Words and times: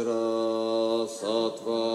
Vajra 0.00 1.89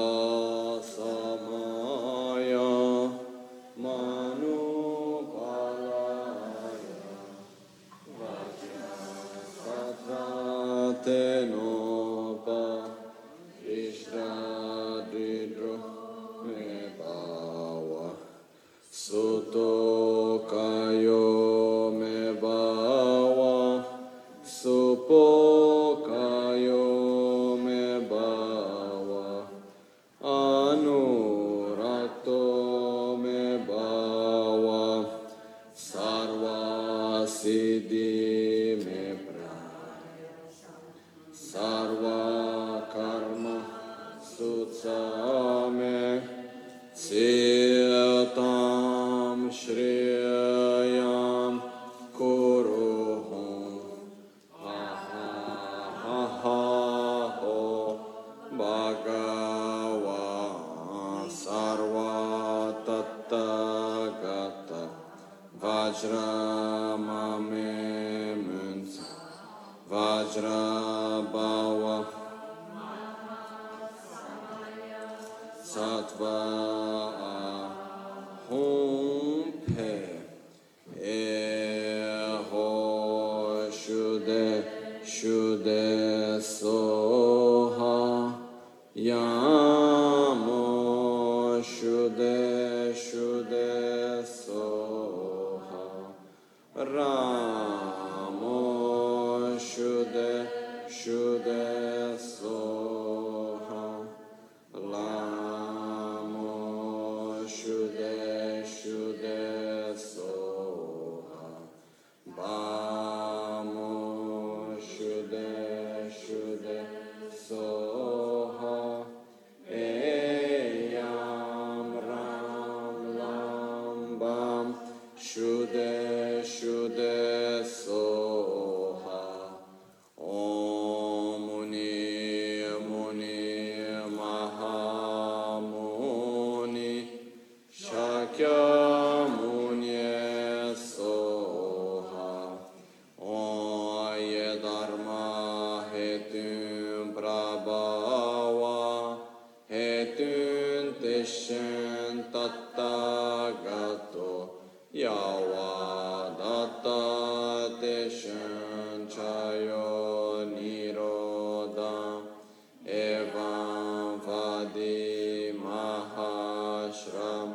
evam 162.85 164.21
vadi 164.21 165.53
mahashram 165.57 167.49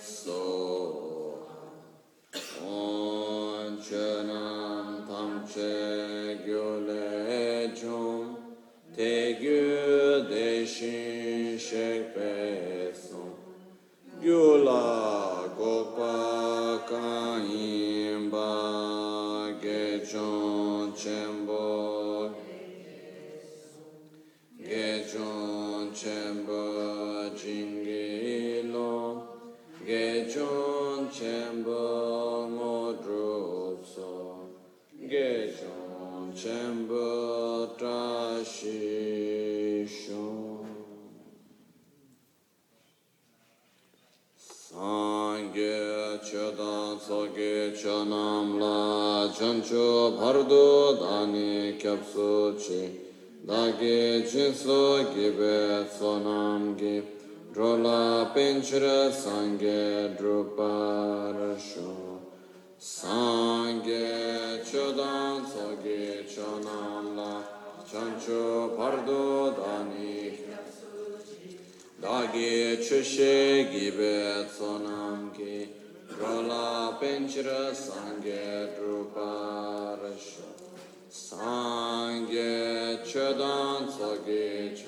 soha 0.00 1.60
onchanam 3.44 4.06
tamche 5.06 5.76
gyolechum 6.46 8.26
te 8.96 9.12
gyudeshin 9.42 10.80
shekpesum 11.66 13.30
gyula 14.22 14.84
gopakam 15.58 17.33
Chonam 48.04 48.58
La 48.58 49.32
Chancho 49.32 50.18
Bhardo 50.18 50.98
Dani 50.98 51.78
Kyapso 51.78 52.54
Chi. 52.54 53.00
Dagi 53.46 54.22
Jinso 54.22 55.10
Gibe 55.14 55.88
Sonam 55.88 56.76
Gi. 56.76 57.02
Drola 57.52 58.30
Pinchra 58.34 59.10
Sangye 59.10 60.14
Druparasho 60.18 62.20
Sangye 62.78 64.62
Chodan 64.62 65.46
Soge 65.46 66.26
Chonam 66.26 67.16
La 67.16 67.42
Chancho 67.90 68.76
Bhardo 68.76 69.54
Dani 69.56 70.36
Dagi 72.02 72.76
chushe 72.76 73.70
gibe 73.70 74.46
tsonam 74.46 75.32
ki 75.32 75.83
Rola 76.20 76.96
Pinchira 77.00 77.72
Sangye 77.72 78.76
Druparasha 78.76 80.46
Sangye 81.10 83.02
Chedan 83.04 83.88
Sagi 83.90 84.84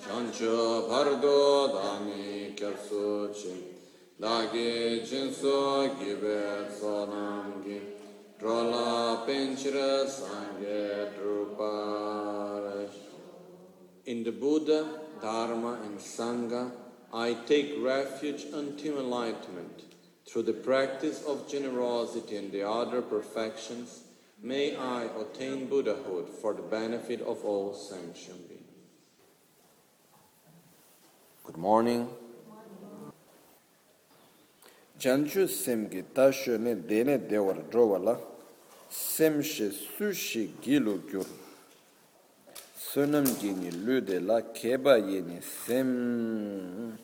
Chancho 0.00 0.88
Bhargo 0.88 1.70
Dami 1.74 2.54
Kersu 2.56 3.32
Chin 3.34 3.62
Lagi 4.20 5.00
Chinsu 5.06 5.96
Gibet 5.98 6.70
Sonamgi 6.72 7.80
Rola 8.40 9.24
Pinchira 9.26 10.06
Sangye 10.06 11.12
Druparasha 11.16 13.08
In 14.06 14.24
the 14.24 14.32
Buddha, 14.32 14.86
Dharma 15.20 15.80
and 15.84 15.98
Sangha, 15.98 16.70
I 17.12 17.34
take 17.46 17.76
refuge 17.80 18.44
until 18.52 19.00
enlightenment. 19.00 19.82
Through 20.26 20.42
the 20.42 20.52
practice 20.52 21.24
of 21.26 21.48
generosity 21.48 22.36
and 22.36 22.52
the 22.52 22.68
other 22.68 23.00
perfections, 23.00 24.02
may 24.42 24.76
I 24.76 25.04
attain 25.04 25.68
Buddhahood 25.68 26.28
for 26.28 26.52
the 26.52 26.62
benefit 26.62 27.22
of 27.22 27.44
all 27.44 27.72
sentient 27.74 28.48
beings. 28.48 28.64
Good 31.44 31.56
morning. 31.56 32.08
janchu 34.98 35.46
semgi 35.46 36.02
tasho 36.12 36.58
ne 36.58 36.74
dene 36.74 37.18
dewar 37.28 37.54
drowa 37.70 37.98
la 38.02 38.16
semshi 38.90 39.70
sushi 39.70 40.50
gilu 40.60 40.98
gyur 41.08 41.26
sunam 42.92 43.24
jini 43.38 43.70
lude 43.84 44.18
la 44.20 44.40
keba 44.40 44.96
yini 44.96 45.42
sem. 45.42 46.96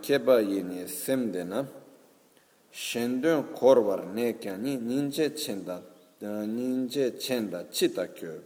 Keba 0.00 0.40
yini 0.40 0.86
sem 0.88 1.32
de 1.32 1.44
na. 1.44 1.66
Shendun 2.72 3.52
kor 3.54 3.80
var 3.80 4.04
ne 4.14 4.34
kyani 4.34 4.76
ninje 4.78 5.34
chenda 5.34 5.82
ninje 6.20 7.18
chenda 7.18 7.64
chita 7.72 8.06
kyo. 8.14 8.40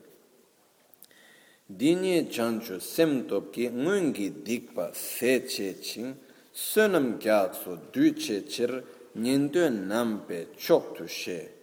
Dini 1.68 2.30
chanchu 2.30 2.80
sem 2.80 3.26
topki 3.26 3.68
ngungi 3.68 4.42
dikpa 4.42 4.94
se 4.94 5.42
che 5.44 5.78
ching 5.80 6.14
sunam 6.50 7.18
gyatso 7.18 7.78
du 7.92 8.12
che 8.14 8.44
chir 8.46 8.82
nindun 9.16 9.86
nampe 9.86 10.46
chok 10.56 10.96
tu 10.96 11.06
she. 11.06 11.60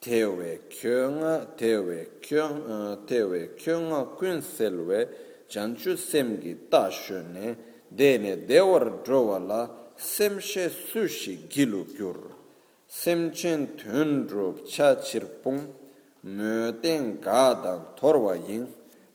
tewe 0.00 0.60
kyunga 0.70 1.46
tewe 1.56 2.08
kyunga, 2.20 3.06
tewe 3.06 3.50
kyunga 3.56 4.16
kun 4.16 4.40
selwe 4.40 5.08
janchu 5.48 5.96
semgi 5.96 6.56
ta 6.70 6.90
shune 6.90 7.56
dene 7.90 8.46
dewar 8.46 9.02
drowa 9.04 9.38
la 9.38 9.68
semshe 9.96 10.70
sushi 10.70 11.48
gilu 11.48 11.84
gyur. 11.84 12.16
Semchen 12.88 13.76
thun 13.78 14.26
drop 14.26 14.66
cha 14.66 14.96
chirpung 14.96 15.68
mö 16.24 16.82
ten 16.82 17.20
ga 17.20 17.54
dang 17.54 17.84
torwa 17.96 18.34
yin 18.48 18.66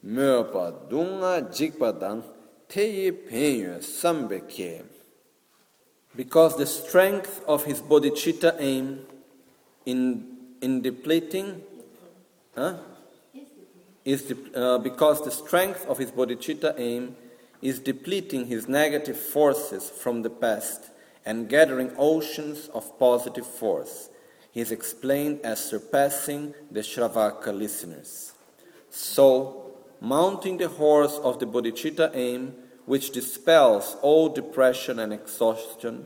mö 0.06 0.52
pa 0.52 0.72
dunga 0.90 1.42
jikpa 1.52 1.92
dang 2.00 2.24
teyi 2.70 3.12
penyo 3.12 3.82
sambe 3.82 4.40
ke. 4.48 4.84
Because 6.16 6.56
the 6.56 6.66
strength 6.66 7.44
of 7.48 7.66
his 7.66 7.82
bodhicitta 7.82 8.56
aim 8.60 9.00
in 9.86 10.35
in 10.66 10.82
depleting 10.82 11.62
huh? 12.56 12.74
is 14.04 14.24
de 14.30 14.36
uh, 14.36 14.80
because 14.90 15.18
the 15.28 15.34
strength 15.44 15.86
of 15.92 15.98
his 16.04 16.12
bodhicitta 16.18 16.72
aim 16.90 17.04
is 17.62 17.78
depleting 17.92 18.48
his 18.54 18.68
negative 18.82 19.20
forces 19.36 19.84
from 20.04 20.16
the 20.26 20.34
past 20.44 20.82
and 21.26 21.50
gathering 21.56 21.92
oceans 21.98 22.60
of 22.78 22.84
positive 23.00 23.48
force. 23.62 24.10
He 24.56 24.62
is 24.66 24.72
explained 24.72 25.38
as 25.44 25.58
surpassing 25.74 26.54
the 26.72 26.84
Shravaka 26.92 27.52
listeners. 27.64 28.34
So, 28.90 29.28
mounting 30.00 30.58
the 30.58 30.70
horse 30.84 31.18
of 31.28 31.40
the 31.40 31.48
bodhicitta 31.48 32.08
aim, 32.14 32.54
which 32.86 33.12
dispels 33.12 33.98
all 34.02 34.30
depression 34.30 35.00
and 35.00 35.12
exhaustion, 35.14 36.06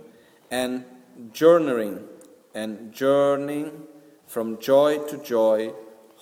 and 0.49 0.85
journeying 1.31 1.99
and 2.53 2.93
journeying 2.93 3.71
from 4.29 4.57
joy 4.59 4.99
to 5.07 5.17
joy, 5.17 5.73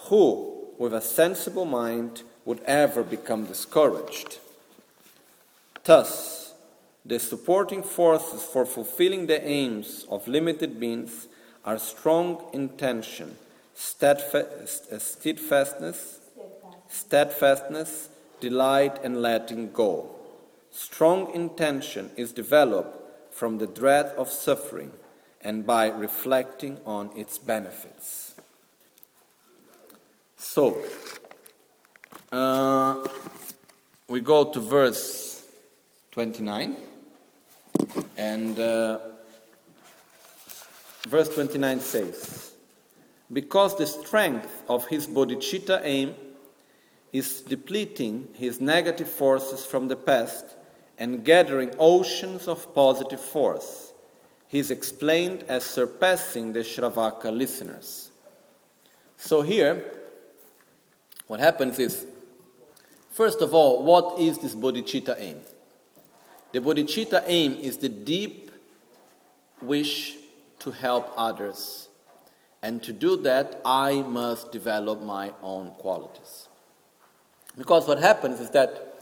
who, 0.07 0.69
with 0.77 0.93
a 0.93 1.01
sensible 1.01 1.65
mind, 1.65 2.23
would 2.45 2.61
ever 2.61 3.03
become 3.03 3.45
discouraged? 3.45 4.39
Thus, 5.83 6.53
the 7.05 7.19
supporting 7.19 7.83
forces 7.83 8.43
for 8.43 8.65
fulfilling 8.65 9.27
the 9.27 9.45
aims 9.45 10.05
of 10.09 10.25
limited 10.25 10.79
beings 10.79 11.27
are 11.65 11.77
strong 11.77 12.45
intention, 12.53 13.35
steadfastness, 13.75 16.19
steadfastness, 16.87 18.07
delight, 18.39 19.03
and 19.03 19.21
letting 19.21 19.73
go. 19.73 20.09
Strong 20.71 21.33
intention 21.33 22.09
is 22.15 22.31
developed 22.31 23.33
from 23.33 23.57
the 23.57 23.67
dread 23.67 24.05
of 24.17 24.29
suffering 24.29 24.93
and 25.41 25.65
by 25.65 25.87
reflecting 25.87 26.77
on 26.85 27.09
its 27.15 27.37
benefits. 27.37 28.35
So, 30.37 30.81
uh, 32.31 33.07
we 34.07 34.21
go 34.21 34.45
to 34.45 34.59
verse 34.59 35.45
29, 36.11 36.75
and 38.17 38.59
uh, 38.59 38.99
verse 41.07 41.29
29 41.29 41.79
says, 41.79 42.51
Because 43.31 43.77
the 43.77 43.87
strength 43.87 44.63
of 44.67 44.87
his 44.87 45.07
bodhicitta 45.07 45.81
aim 45.83 46.15
is 47.13 47.41
depleting 47.41 48.27
his 48.33 48.59
negative 48.59 49.09
forces 49.09 49.65
from 49.65 49.87
the 49.87 49.95
past 49.95 50.55
and 50.97 51.23
gathering 51.23 51.71
oceans 51.79 52.47
of 52.47 52.73
positive 52.73 53.21
force 53.21 53.93
he 54.47 54.59
is 54.59 54.71
explained 54.71 55.43
as 55.47 55.63
surpassing 55.65 56.53
the 56.53 56.59
Shravaka 56.59 57.35
listeners. 57.35 58.11
So 59.17 59.41
here, 59.41 59.83
what 61.27 61.39
happens 61.39 61.79
is, 61.79 62.05
first 63.11 63.41
of 63.41 63.53
all, 63.53 63.83
what 63.83 64.19
is 64.19 64.37
this 64.37 64.55
bodhicitta 64.55 65.15
aim? 65.19 65.41
The 66.53 66.59
bodhicitta 66.59 67.23
aim 67.27 67.53
is 67.55 67.77
the 67.77 67.89
deep 67.89 68.51
wish 69.61 70.15
to 70.59 70.71
help 70.71 71.11
others. 71.17 71.89
And 72.61 72.81
to 72.83 72.93
do 72.93 73.17
that, 73.17 73.61
I 73.65 74.01
must 74.01 74.51
develop 74.51 75.01
my 75.01 75.33
own 75.43 75.71
qualities. 75.71 76.47
Because 77.57 77.87
what 77.87 77.99
happens 77.99 78.39
is 78.39 78.49
that 78.51 78.93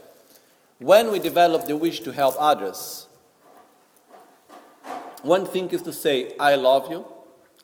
when 0.78 1.10
we 1.12 1.18
develop 1.18 1.66
the 1.66 1.76
wish 1.76 2.00
to 2.00 2.12
help 2.12 2.34
others, 2.38 3.05
one 5.26 5.46
thing 5.46 5.68
is 5.70 5.82
to 5.82 5.92
say, 5.92 6.32
I 6.38 6.54
love 6.54 6.90
you, 6.90 7.04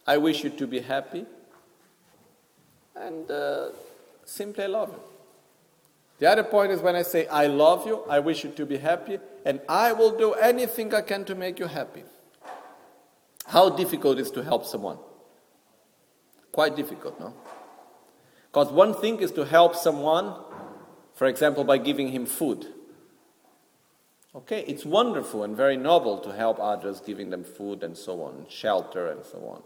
I 0.06 0.16
wish 0.18 0.42
you 0.44 0.50
to 0.50 0.66
be 0.66 0.80
happy, 0.80 1.24
and 2.96 3.30
uh, 3.30 3.68
simply 4.24 4.66
love 4.66 4.90
you. 4.90 5.00
The 6.18 6.30
other 6.30 6.44
point 6.44 6.72
is 6.72 6.80
when 6.80 6.94
I 6.94 7.02
say, 7.02 7.26
I 7.26 7.46
love 7.46 7.86
you, 7.86 8.04
I 8.08 8.20
wish 8.20 8.44
you 8.44 8.50
to 8.50 8.66
be 8.66 8.76
happy, 8.76 9.18
and 9.44 9.60
I 9.68 9.92
will 9.92 10.16
do 10.16 10.34
anything 10.34 10.94
I 10.94 11.02
can 11.02 11.24
to 11.24 11.34
make 11.34 11.58
you 11.58 11.66
happy. 11.66 12.04
How 13.46 13.70
difficult 13.70 14.18
is 14.18 14.30
to 14.32 14.42
help 14.42 14.64
someone? 14.64 14.98
Quite 16.52 16.76
difficult, 16.76 17.18
no? 17.18 17.34
Because 18.50 18.72
one 18.72 18.94
thing 18.94 19.20
is 19.20 19.32
to 19.32 19.44
help 19.44 19.74
someone, 19.74 20.34
for 21.14 21.26
example, 21.26 21.64
by 21.64 21.78
giving 21.78 22.08
him 22.08 22.26
food. 22.26 22.66
Okay, 24.34 24.64
it's 24.66 24.84
wonderful 24.84 25.44
and 25.44 25.54
very 25.54 25.76
noble 25.76 26.18
to 26.20 26.32
help 26.32 26.58
others, 26.58 27.00
giving 27.00 27.28
them 27.30 27.44
food 27.44 27.82
and 27.82 27.96
so 27.96 28.22
on, 28.22 28.46
shelter 28.48 29.06
and 29.08 29.24
so 29.24 29.38
on. 29.46 29.62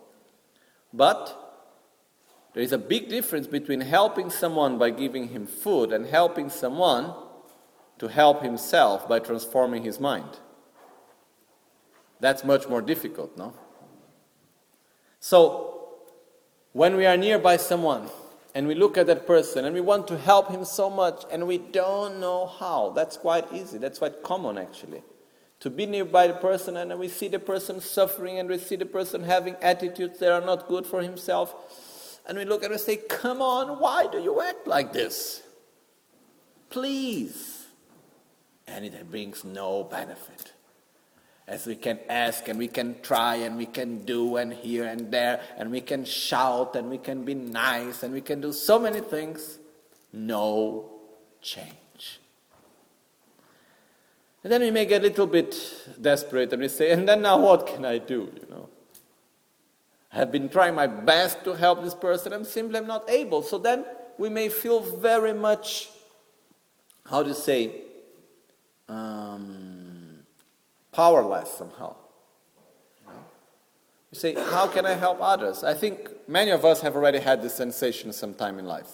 But 0.93 1.47
there 2.53 2.63
is 2.63 2.73
a 2.73 2.79
big 2.79 3.09
difference 3.09 3.47
between 3.47 3.81
helping 3.81 4.29
someone 4.29 4.77
by 4.77 4.91
giving 4.91 5.29
him 5.29 5.47
food 5.47 5.93
and 5.93 6.07
helping 6.07 6.50
someone 6.50 7.14
to 7.99 8.09
help 8.09 8.43
himself 8.43 9.09
by 9.09 9.21
transforming 9.21 9.85
his 9.85 10.00
mind. 10.00 10.40
That's 12.19 12.45
much 12.45 12.69
more 12.69 12.83
difficult, 12.83 13.37
no? 13.37 13.55
So, 15.21 15.90
when 16.73 16.97
we 16.97 17.07
are 17.07 17.17
nearby 17.17 17.57
someone, 17.57 18.09
and 18.57 18.67
we 18.67 18.75
look 18.75 18.97
at 18.97 19.07
that 19.07 19.27
person 19.27 19.67
and 19.67 19.75
we 19.75 19.83
want 19.83 20.09
to 20.09 20.17
help 20.17 20.51
him 20.51 20.65
so 20.65 20.89
much 20.89 21.25
and 21.31 21.47
we 21.47 21.59
don't 21.59 22.19
know 22.19 22.47
how. 22.47 22.91
That's 22.97 23.19
quite 23.19 23.53
easy. 23.53 23.77
That's 23.77 23.99
quite 23.99 24.23
common 24.23 24.57
actually. 24.57 25.03
To 25.61 25.69
be 25.69 25.85
nearby 25.85 26.29
the 26.29 26.33
person 26.33 26.79
and 26.79 26.99
we 26.99 27.09
see 27.09 27.29
the 27.29 27.39
person 27.39 27.83
suffering 27.83 28.39
and 28.39 28.49
we 28.49 28.57
see 28.57 28.77
the 28.77 28.87
person 28.87 29.25
having 29.25 29.57
attitudes 29.61 30.21
that 30.21 30.33
are 30.33 30.41
not 30.41 30.69
good 30.69 30.87
for 30.87 31.03
himself. 31.03 32.19
And 32.27 32.39
we 32.39 32.47
look 32.47 32.65
and 32.65 32.81
say, 32.81 32.97
Come 32.97 33.43
on, 33.43 33.79
why 33.79 34.07
do 34.11 34.23
you 34.23 34.41
act 34.41 34.67
like 34.67 34.91
this? 34.91 35.43
Please. 36.71 37.67
And 38.67 38.87
it 38.87 39.11
brings 39.11 39.45
no 39.45 39.85
benefit 39.85 40.55
as 41.49 41.67
we 41.67 41.76
can 41.76 41.99
ask 42.09 42.49
and 42.49 42.59
we 42.59 42.67
can 42.67 42.97
try 43.03 43.37
and 43.37 43.57
we 43.57 43.67
can 43.67 44.05
do 44.05 44.37
and 44.37 44.53
here 44.53 44.85
and 44.85 45.12
there 45.12 45.41
and 45.57 45.71
we 45.71 45.81
can 45.81 46.05
shout 46.05 46.75
and 46.75 46.91
we 46.91 46.99
can 46.99 47.25
be 47.25 47.35
nice 47.35 48.03
and 48.03 48.12
we 48.12 48.21
can 48.21 48.41
do 48.41 48.53
so 48.53 48.79
many 48.79 49.00
things, 49.00 49.59
no 50.12 50.91
change. 51.41 52.21
And 54.43 54.53
then 54.53 54.61
we 54.61 54.71
may 54.71 54.87
get 54.87 55.03
a 55.03 55.05
little 55.05 55.26
bit 55.26 55.57
desperate 56.00 56.53
and 56.53 56.62
we 56.62 56.69
say, 56.69 56.91
and 56.91 57.09
then 57.09 57.23
now 57.23 57.38
what 57.38 57.67
can 57.67 57.85
I 57.85 57.99
do? 57.99 58.33
You 58.35 58.47
know, 58.50 58.69
I 60.12 60.17
have 60.17 60.33
been 60.33 60.49
trying 60.49 60.75
my 60.75 60.87
best 60.88 61.45
to 61.45 61.53
help 61.53 61.83
this 61.83 61.95
person, 61.95 62.33
I'm 62.33 62.45
simply 62.45 62.79
I'm 62.79 62.87
not 62.87 63.09
able. 63.09 63.43
So 63.43 63.59
then 63.59 63.85
we 64.19 64.29
may 64.29 64.49
feel 64.49 64.81
very 64.81 65.33
much, 65.33 65.91
how 67.09 67.23
to 67.23 67.35
say, 67.35 67.83
um, 68.88 69.75
powerless 70.97 71.50
somehow. 71.50 71.95
You 74.11 74.19
say, 74.19 74.35
How 74.35 74.67
can 74.67 74.87
I 74.87 74.95
help 74.95 75.19
others? 75.21 75.62
I 75.62 75.75
think 75.75 76.09
many 76.26 76.50
of 76.50 76.65
us 76.65 76.81
have 76.81 76.97
already 76.97 77.19
had 77.19 77.43
this 77.43 77.55
sensation 77.55 78.15
sometime 78.15 78.59
in 78.59 78.65
life. 78.65 78.91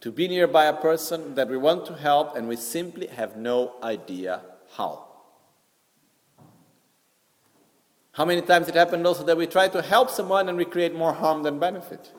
To 0.00 0.10
be 0.10 0.28
nearby 0.28 0.64
a 0.64 0.72
person 0.72 1.34
that 1.34 1.48
we 1.48 1.58
want 1.58 1.84
to 1.86 1.94
help 1.94 2.34
and 2.34 2.48
we 2.48 2.56
simply 2.56 3.06
have 3.08 3.36
no 3.36 3.74
idea 3.82 4.40
how. 4.76 5.04
How 8.12 8.24
many 8.24 8.40
times 8.40 8.68
it 8.68 8.74
happened 8.74 9.06
also 9.06 9.24
that 9.24 9.36
we 9.36 9.46
try 9.46 9.68
to 9.68 9.82
help 9.82 10.08
someone 10.08 10.48
and 10.48 10.56
we 10.56 10.64
create 10.64 10.94
more 10.94 11.12
harm 11.12 11.42
than 11.42 11.58
benefit? 11.58 12.12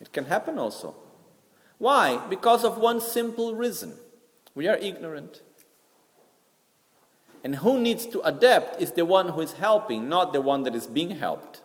It 0.00 0.12
can 0.12 0.26
happen 0.26 0.58
also. 0.58 0.94
Why? 1.78 2.20
Because 2.30 2.64
of 2.64 2.78
one 2.78 3.00
simple 3.00 3.54
reason 3.54 3.94
we 4.54 4.68
are 4.68 4.76
ignorant. 4.76 5.42
And 7.44 7.56
who 7.56 7.78
needs 7.78 8.06
to 8.06 8.22
adapt 8.22 8.80
is 8.80 8.92
the 8.92 9.04
one 9.04 9.28
who 9.28 9.42
is 9.42 9.52
helping, 9.52 10.08
not 10.08 10.32
the 10.32 10.40
one 10.40 10.62
that 10.62 10.74
is 10.74 10.86
being 10.86 11.10
helped. 11.10 11.60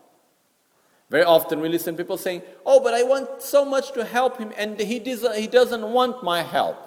Very 1.09 1.23
often 1.23 1.61
we 1.61 1.69
listen 1.69 1.95
to 1.95 2.03
people 2.03 2.17
saying, 2.17 2.43
Oh, 2.65 2.79
but 2.81 2.93
I 2.93 3.03
want 3.03 3.41
so 3.41 3.65
much 3.65 3.93
to 3.93 4.05
help 4.05 4.37
him, 4.37 4.51
and 4.57 4.79
he 4.79 4.99
doesn't, 4.99 5.35
he 5.35 5.47
doesn't 5.47 5.81
want 5.81 6.23
my 6.23 6.43
help. 6.43 6.77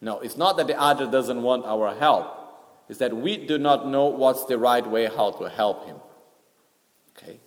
No, 0.00 0.20
it's 0.20 0.36
not 0.36 0.56
that 0.58 0.66
the 0.66 0.80
other 0.80 1.10
doesn't 1.10 1.42
want 1.42 1.64
our 1.64 1.94
help, 1.94 2.26
it's 2.88 2.98
that 2.98 3.16
we 3.16 3.38
do 3.38 3.58
not 3.58 3.88
know 3.88 4.06
what's 4.06 4.44
the 4.44 4.58
right 4.58 4.86
way 4.86 5.06
how 5.06 5.30
to 5.32 5.48
help 5.48 5.86
him. 5.86 5.96
Okay? 7.16 7.40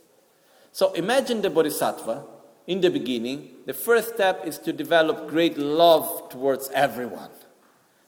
So 0.71 0.91
imagine 0.93 1.41
the 1.41 1.49
bodhisattva 1.49 2.25
in 2.67 2.81
the 2.81 2.89
beginning. 2.89 3.51
The 3.65 3.73
first 3.73 4.15
step 4.15 4.45
is 4.45 4.57
to 4.59 4.73
develop 4.73 5.27
great 5.29 5.57
love 5.57 6.29
towards 6.29 6.69
everyone, 6.71 7.29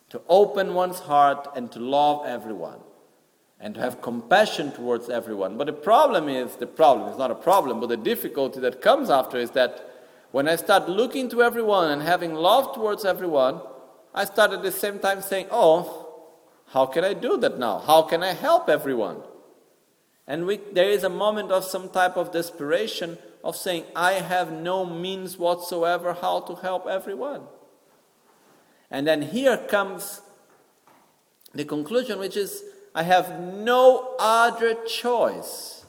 to 0.10 0.22
open 0.30 0.74
one's 0.74 1.00
heart 1.00 1.48
and 1.56 1.72
to 1.72 1.80
love 1.80 2.26
everyone 2.26 2.80
and 3.60 3.76
to 3.76 3.82
have 3.82 4.02
compassion 4.02 4.72
towards 4.72 5.10
everyone. 5.10 5.58
But 5.58 5.68
the 5.68 5.74
problem 5.74 6.30
is 6.30 6.56
the 6.56 6.68
problem 6.68 7.12
is 7.12 7.18
not 7.18 7.32
a 7.32 7.36
problem, 7.36 7.80
but 7.80 7.90
the 7.90 7.98
difficulty 7.98 8.60
that 8.62 8.82
comes 8.82 9.10
after 9.10 9.38
is 9.38 9.52
that 9.52 9.84
when 10.32 10.48
I 10.48 10.56
start 10.56 10.88
looking 10.88 11.30
to 11.30 11.42
everyone 11.42 11.92
and 11.92 12.02
having 12.02 12.34
love 12.34 12.76
towards 12.76 13.06
everyone, 13.06 13.62
I 14.14 14.26
start 14.26 14.52
at 14.52 14.62
the 14.62 14.72
same 14.72 15.00
time 15.00 15.22
saying, 15.22 15.48
Oh, 15.52 16.08
how 16.68 16.86
can 16.86 17.04
I 17.04 17.14
do 17.14 17.38
that 17.38 17.58
now? 17.58 17.80
How 17.80 18.02
can 18.04 18.24
I 18.24 18.34
help 18.34 18.70
everyone? 18.70 19.22
And 20.28 20.46
we, 20.46 20.58
there 20.74 20.90
is 20.90 21.04
a 21.04 21.10
moment 21.10 21.52
of 21.52 21.64
some 21.64 21.90
type 21.90 22.18
of 22.18 22.34
desperation 22.34 23.18
of 23.44 23.56
saying, 23.56 23.86
I 23.96 24.14
have 24.14 24.52
no 24.52 24.86
means 24.86 25.38
whatsoever 25.38 26.14
how 26.14 26.42
to 26.42 26.56
help 26.56 26.86
everyone. 26.86 27.44
And 28.89 29.06
then 29.06 29.22
here 29.22 29.58
comes 29.58 30.22
the 31.53 31.65
conclusion, 31.65 32.20
which 32.20 32.38
is 32.38 32.63
I 32.96 33.03
have 33.03 33.39
no 33.39 34.15
other 34.20 34.75
choice 34.86 35.86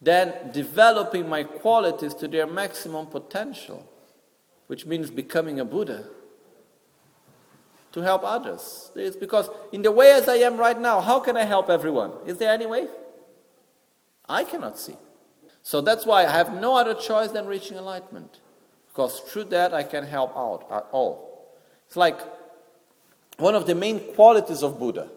than 0.00 0.50
developing 0.52 1.28
my 1.28 1.42
qualities 1.42 2.14
to 2.14 2.28
their 2.28 2.46
maximum 2.46 3.06
potential, 3.06 3.88
which 4.66 4.86
means 4.86 5.10
becoming 5.10 5.60
a 5.60 5.64
Buddha 5.64 6.04
to 7.92 8.00
help 8.00 8.22
others. 8.24 8.92
It's 8.94 9.16
because 9.16 9.50
in 9.72 9.82
the 9.82 9.90
way 9.90 10.12
as 10.12 10.28
I 10.28 10.36
am 10.36 10.56
right 10.56 10.78
now, 10.78 11.00
how 11.00 11.20
can 11.20 11.36
I 11.36 11.44
help 11.44 11.68
everyone? 11.68 12.12
Is 12.26 12.38
there 12.38 12.52
any 12.52 12.66
way? 12.66 12.86
I 14.28 14.44
cannot 14.44 14.78
see. 14.78 14.96
So 15.62 15.80
that's 15.80 16.06
why 16.06 16.24
I 16.24 16.30
have 16.30 16.54
no 16.54 16.76
other 16.76 16.94
choice 16.94 17.30
than 17.30 17.46
reaching 17.46 17.76
enlightenment. 17.76 18.40
Because 18.88 19.20
through 19.20 19.44
that 19.44 19.74
I 19.74 19.82
can 19.82 20.06
help 20.06 20.36
out 20.36 20.66
at 20.70 20.86
all. 20.92 21.29
It's 21.90 21.96
like 21.96 22.20
one 23.38 23.56
of 23.56 23.66
the 23.66 23.74
main 23.74 23.98
qualities 24.14 24.62
of 24.62 24.78
Buddha 24.78 25.08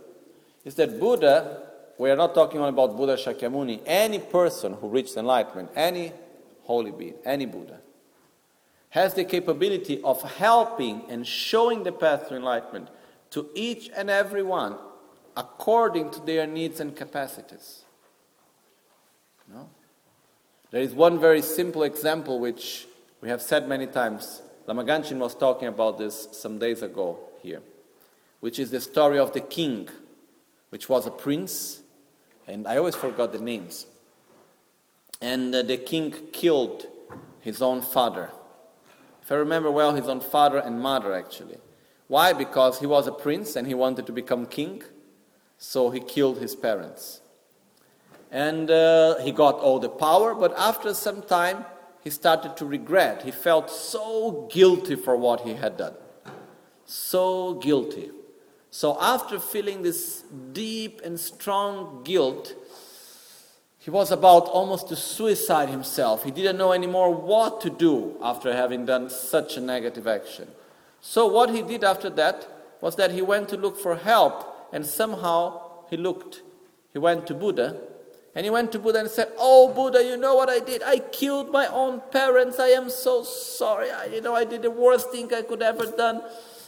is 0.66 0.74
that 0.74 1.00
Buddha, 1.00 1.62
we 2.00 2.10
are 2.10 2.16
not 2.16 2.34
talking 2.34 2.60
only 2.60 2.70
about 2.70 2.98
Buddha 2.98 3.16
Shakyamuni, 3.16 3.82
any 3.86 4.18
person 4.18 4.74
who 4.74 4.88
reached 4.88 5.16
enlightenment, 5.16 5.70
any 5.76 6.14
holy 6.64 6.90
being, 6.90 7.14
any 7.26 7.46
Buddha, 7.46 7.80
has 8.90 9.14
the 9.14 9.24
capability 9.24 10.02
of 10.02 10.24
helping 10.24 11.04
and 11.10 11.28
showing 11.28 11.84
the 11.84 11.92
path 11.92 12.28
to 12.30 12.38
enlightenment 12.38 12.88
to 13.30 13.50
each 13.54 13.92
and 13.96 14.10
every 14.10 14.42
one 14.42 14.76
according 15.38 16.10
to 16.10 16.22
their 16.22 16.48
needs 16.48 16.80
and 16.80 16.96
capacities. 16.96 17.84
No? 19.48 19.70
There 20.72 20.82
is 20.82 20.96
one 20.96 21.20
very 21.20 21.44
simple 21.44 21.84
example 21.84 22.40
which 22.40 22.88
we 23.22 23.30
have 23.30 23.44
said 23.44 23.70
many 23.70 23.86
times. 23.86 24.42
Lama 24.66 24.84
Gangchen 24.84 25.18
was 25.18 25.36
talking 25.36 25.68
about 25.68 25.98
this 25.98 26.30
some 26.32 26.58
days 26.58 26.82
ago 26.82 27.20
here, 27.42 27.62
which 28.40 28.60
is 28.60 28.72
the 28.72 28.80
story 28.80 29.20
of 29.20 29.34
the 29.34 29.42
king 29.42 29.90
which 30.74 30.90
was 30.90 31.06
a 31.06 31.12
prince, 31.12 31.84
and 32.48 32.68
I 32.68 32.78
always 32.78 32.96
forgot 32.96 33.32
the 33.32 33.38
names. 33.38 33.86
And 35.22 35.54
uh, 35.54 35.62
the 35.62 35.78
king 35.78 36.12
killed 36.32 36.88
his 37.42 37.62
own 37.62 37.84
father. 37.84 38.32
If 39.22 39.32
I 39.32 39.36
remember 39.36 39.70
well, 39.70 39.94
his 39.94 40.08
own 40.08 40.20
father 40.20 40.58
and 40.58 40.82
mother, 40.82 41.14
actually. 41.14 41.60
Why? 42.08 42.34
Because 42.34 42.80
he 42.80 42.88
was 42.88 43.06
a 43.06 43.12
prince 43.12 43.56
and 43.56 43.68
he 43.68 43.76
wanted 43.76 44.08
to 44.08 44.12
become 44.12 44.48
king, 44.48 44.82
so 45.60 45.92
he 45.92 46.00
killed 46.00 46.40
his 46.40 46.56
parents. 46.56 47.22
And 48.32 48.72
uh, 48.72 49.20
he 49.20 49.32
got 49.32 49.54
all 49.58 49.78
the 49.78 49.90
power, 49.90 50.34
but 50.34 50.58
after 50.58 50.96
some 50.96 51.22
time, 51.22 51.66
he 52.04 52.10
started 52.10 52.58
to 52.58 52.66
regret. 52.66 53.24
He 53.24 53.32
felt 53.32 53.70
so 53.70 54.50
guilty 54.52 54.96
for 54.96 55.16
what 55.16 55.42
he 55.42 55.54
had 55.54 55.78
done. 55.78 55.94
So 56.86 57.56
guilty. 57.56 58.12
So, 58.70 58.98
after 59.00 59.40
feeling 59.40 59.84
this 59.84 60.24
deep 60.52 61.02
and 61.04 61.20
strong 61.20 62.02
guilt, 62.04 62.56
he 63.78 63.92
was 63.92 64.12
about 64.12 64.46
almost 64.46 64.90
to 64.90 64.96
suicide 64.96 65.70
himself. 65.70 66.24
He 66.24 66.32
didn't 66.32 66.58
know 66.58 66.72
anymore 66.72 67.14
what 67.14 67.62
to 67.62 67.70
do 67.70 68.18
after 68.22 68.52
having 68.52 68.86
done 68.86 69.12
such 69.12 69.58
a 69.58 69.62
negative 69.62 70.08
action. 70.08 70.48
So, 71.02 71.28
what 71.28 71.52
he 71.52 71.62
did 71.62 71.84
after 71.84 72.10
that 72.12 72.48
was 72.82 72.96
that 72.96 73.12
he 73.12 73.22
went 73.22 73.48
to 73.50 73.58
look 73.58 73.78
for 73.78 73.96
help, 73.96 74.68
and 74.74 74.86
somehow 74.86 75.86
he 75.90 75.96
looked, 75.96 76.42
he 76.92 76.98
went 76.98 77.28
to 77.28 77.36
Buddha, 77.36 77.80
and 78.36 78.46
he 78.46 78.50
went 78.50 78.72
to 78.72 78.80
Buddha 78.80 79.00
and 79.00 79.10
said, 79.10 79.32
Oh, 79.38 79.72
Buddha, 79.74 80.04
you 80.04 80.18
know 80.18 80.36
what 80.36 80.50
I 80.50 80.60
did? 80.60 80.82
I 80.82 81.00
killed 81.00 81.52
my 81.52 81.68
own 81.68 82.02
parents. 82.12 82.60
I 82.60 82.70
am 82.70 82.90
so 82.90 83.24
sorry. 83.24 83.92
I, 83.92 84.06
you 84.06 84.22
know, 84.22 84.34
I 84.34 84.44
did 84.44 84.64
the 84.64 84.72
worst 84.72 85.12
thing 85.12 85.32
I 85.34 85.44
could 85.44 85.62
ever 85.62 85.86
done. 85.86 86.24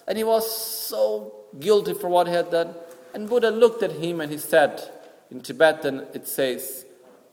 And 0.07 0.17
he 0.17 0.23
was 0.23 0.45
so 0.49 1.33
guilty 1.59 1.95
for 1.95 2.07
what 2.07 2.27
he 2.27 2.33
had 2.33 2.51
done. 2.51 2.75
And 3.15 3.27
Buddha 3.27 3.49
looked 3.49 3.81
at 3.81 3.93
him 3.93 4.21
and 4.21 4.31
he 4.31 4.37
said, 4.37 4.91
in 5.31 5.41
Tibetan 5.41 6.05
it 6.13 6.27
says, 6.27 6.85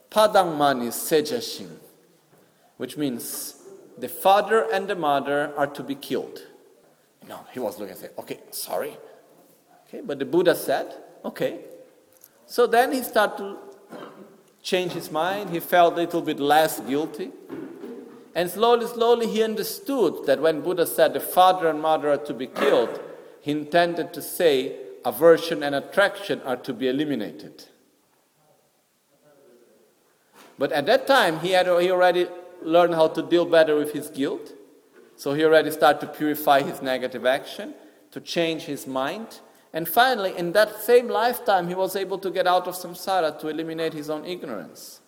Padang 0.09 0.57
mani 0.57 0.87
sejashin, 0.87 1.69
which 2.77 2.97
means 2.97 3.61
the 3.97 4.09
father 4.09 4.67
and 4.73 4.87
the 4.87 4.95
mother 4.95 5.53
are 5.55 5.67
to 5.67 5.83
be 5.83 5.93
killed. 5.93 6.41
No, 7.27 7.45
he 7.51 7.59
was 7.59 7.77
looking 7.77 7.91
and 7.91 7.99
said, 7.99 8.11
okay, 8.17 8.39
sorry. 8.49 8.97
Okay, 9.87 10.01
but 10.01 10.17
the 10.17 10.25
Buddha 10.25 10.55
said, 10.55 10.93
okay. 11.23 11.59
So 12.47 12.65
then 12.65 12.91
he 12.91 13.03
started 13.03 13.37
to 13.37 13.57
change 14.63 14.93
his 14.93 15.11
mind. 15.11 15.51
He 15.51 15.59
felt 15.59 15.93
a 15.93 15.97
little 15.97 16.21
bit 16.21 16.39
less 16.39 16.79
guilty. 16.79 17.31
And 18.33 18.49
slowly, 18.49 18.87
slowly, 18.87 19.27
he 19.27 19.43
understood 19.43 20.25
that 20.25 20.41
when 20.41 20.61
Buddha 20.61 20.87
said 20.87 21.13
the 21.13 21.19
father 21.19 21.67
and 21.67 21.79
mother 21.79 22.09
are 22.09 22.17
to 22.17 22.33
be 22.33 22.47
killed, 22.47 22.99
he 23.41 23.51
intended 23.51 24.13
to 24.13 24.21
say 24.21 24.75
aversion 25.05 25.61
and 25.61 25.75
attraction 25.75 26.41
are 26.41 26.55
to 26.57 26.73
be 26.73 26.87
eliminated. 26.87 27.65
But 30.57 30.71
at 30.71 30.85
that 30.85 31.05
time, 31.05 31.39
he 31.39 31.51
had 31.51 31.67
he 31.67 31.91
already 31.91 32.27
learned 32.61 32.95
how 32.95 33.09
to 33.09 33.21
deal 33.21 33.45
better 33.45 33.75
with 33.75 33.91
his 33.93 34.09
guilt. 34.09 34.53
So 35.15 35.33
he 35.33 35.43
already 35.43 35.71
started 35.71 36.01
to 36.01 36.07
purify 36.07 36.61
his 36.61 36.81
negative 36.81 37.25
action, 37.25 37.73
to 38.11 38.21
change 38.21 38.63
his 38.63 38.87
mind. 38.87 39.39
And 39.73 39.89
finally, 39.89 40.37
in 40.37 40.51
that 40.51 40.81
same 40.81 41.07
lifetime, 41.07 41.67
he 41.67 41.73
was 41.73 41.95
able 41.95 42.19
to 42.19 42.29
get 42.29 42.45
out 42.45 42.67
of 42.67 42.75
samsara 42.75 43.39
to 43.39 43.47
eliminate 43.47 43.93
his 43.93 44.09
own 44.09 44.23
ignorance. 44.23 45.01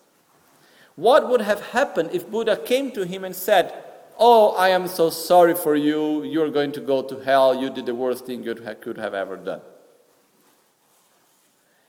What 0.96 1.28
would 1.28 1.42
have 1.42 1.60
happened 1.60 2.10
if 2.12 2.28
Buddha 2.28 2.56
came 2.56 2.90
to 2.92 3.04
him 3.04 3.24
and 3.24 3.34
said, 3.34 3.72
Oh, 4.18 4.56
I 4.56 4.70
am 4.70 4.88
so 4.88 5.10
sorry 5.10 5.54
for 5.54 5.76
you. 5.76 6.24
You're 6.24 6.50
going 6.50 6.72
to 6.72 6.80
go 6.80 7.02
to 7.02 7.20
hell. 7.20 7.54
You 7.54 7.68
did 7.68 7.86
the 7.86 7.94
worst 7.94 8.24
thing 8.24 8.42
you 8.42 8.54
could 8.54 8.96
have 8.96 9.12
ever 9.12 9.36
done. 9.36 9.60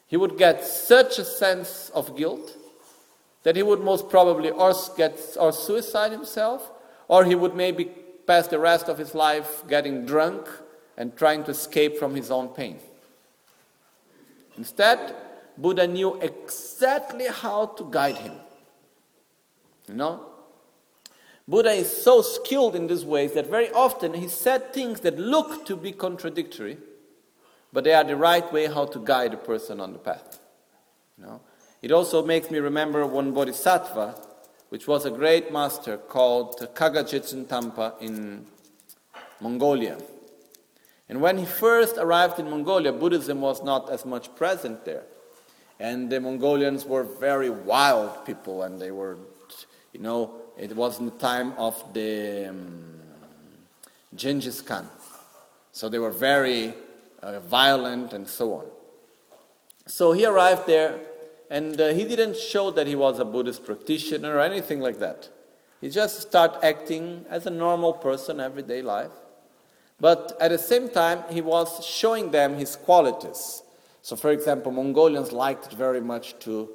He 0.07 0.17
would 0.17 0.37
get 0.37 0.65
such 0.65 1.19
a 1.19 1.25
sense 1.25 1.89
of 1.95 2.17
guilt 2.17 2.55
that 3.43 3.55
he 3.55 3.63
would 3.63 3.79
most 3.79 4.09
probably 4.09 4.49
or 4.49 4.73
get 4.97 5.19
or 5.39 5.53
suicide 5.53 6.11
himself, 6.11 6.69
or 7.07 7.23
he 7.23 7.33
would 7.33 7.55
maybe 7.55 7.85
pass 8.25 8.47
the 8.47 8.59
rest 8.59 8.89
of 8.89 8.97
his 8.97 9.15
life 9.15 9.63
getting 9.69 10.05
drunk 10.05 10.49
and 10.97 11.15
trying 11.15 11.43
to 11.43 11.51
escape 11.51 11.97
from 11.97 12.15
his 12.15 12.31
own 12.31 12.49
pain. 12.49 12.79
Instead, 14.57 15.15
Buddha 15.57 15.87
knew 15.87 16.19
exactly 16.19 17.27
how 17.27 17.67
to 17.67 17.87
guide 17.89 18.17
him. 18.17 18.33
You 19.87 19.93
know, 19.93 20.25
Buddha 21.47 21.71
is 21.71 21.89
so 21.89 22.21
skilled 22.21 22.75
in 22.75 22.87
these 22.87 23.05
ways 23.05 23.33
that 23.33 23.47
very 23.47 23.71
often 23.71 24.13
he 24.13 24.27
said 24.27 24.73
things 24.73 24.99
that 25.01 25.17
look 25.17 25.65
to 25.67 25.77
be 25.77 25.91
contradictory, 25.91 26.77
but 27.71 27.83
they 27.83 27.93
are 27.93 28.03
the 28.03 28.17
right 28.17 28.51
way 28.51 28.67
how 28.67 28.85
to 28.85 28.99
guide 28.99 29.33
a 29.33 29.37
person 29.37 29.79
on 29.79 29.93
the 29.93 29.99
path. 29.99 30.39
You 31.17 31.25
know? 31.25 31.41
It 31.81 31.91
also 31.91 32.25
makes 32.25 32.51
me 32.51 32.59
remember 32.59 33.05
one 33.05 33.31
bodhisattva, 33.31 34.15
which 34.69 34.87
was 34.87 35.05
a 35.05 35.11
great 35.11 35.53
master 35.53 35.97
called 35.97 36.59
Kagachitsun 36.75 37.47
Tampa 37.47 37.93
in 38.01 38.45
Mongolia. 39.39 39.97
And 41.09 41.21
when 41.21 41.37
he 41.37 41.45
first 41.45 41.97
arrived 41.97 42.39
in 42.39 42.49
Mongolia, 42.49 42.91
Buddhism 42.91 43.41
was 43.41 43.63
not 43.63 43.89
as 43.89 44.05
much 44.05 44.35
present 44.35 44.83
there. 44.83 45.03
And 45.79 46.09
the 46.09 46.19
Mongolians 46.19 46.85
were 46.85 47.03
very 47.03 47.49
wild 47.49 48.25
people, 48.25 48.63
and 48.63 48.79
they 48.79 48.91
were, 48.91 49.17
you 49.93 50.01
know, 50.01 50.35
it 50.57 50.75
was 50.75 50.99
in 50.99 51.05
the 51.05 51.11
time 51.11 51.53
of 51.57 51.81
the 51.93 52.49
um, 52.49 52.99
Genghis 54.15 54.61
Khan. 54.61 54.89
So 55.71 55.87
they 55.87 55.99
were 55.99 56.11
very 56.11 56.73
uh, 57.21 57.39
violent 57.41 58.13
and 58.13 58.27
so 58.27 58.53
on. 58.53 58.65
So 59.85 60.11
he 60.11 60.25
arrived 60.25 60.67
there, 60.67 60.99
and 61.49 61.79
uh, 61.79 61.89
he 61.89 62.03
didn't 62.03 62.35
show 62.35 62.71
that 62.71 62.87
he 62.87 62.95
was 62.95 63.19
a 63.19 63.25
Buddhist 63.25 63.63
practitioner 63.63 64.35
or 64.35 64.41
anything 64.41 64.81
like 64.81 64.99
that. 64.99 65.29
He 65.79 65.89
just 65.89 66.21
started 66.21 66.65
acting 66.65 67.25
as 67.29 67.45
a 67.45 67.51
normal 67.51 67.93
person, 67.93 68.39
everyday 68.39 68.81
life. 68.81 69.11
But 69.99 70.37
at 70.39 70.49
the 70.49 70.57
same 70.57 70.89
time, 70.89 71.23
he 71.29 71.41
was 71.41 71.85
showing 71.85 72.31
them 72.31 72.55
his 72.55 72.75
qualities. 72.75 73.63
So, 74.01 74.15
for 74.15 74.31
example, 74.31 74.71
Mongolians 74.71 75.31
liked 75.31 75.73
very 75.73 76.01
much 76.01 76.37
to 76.39 76.69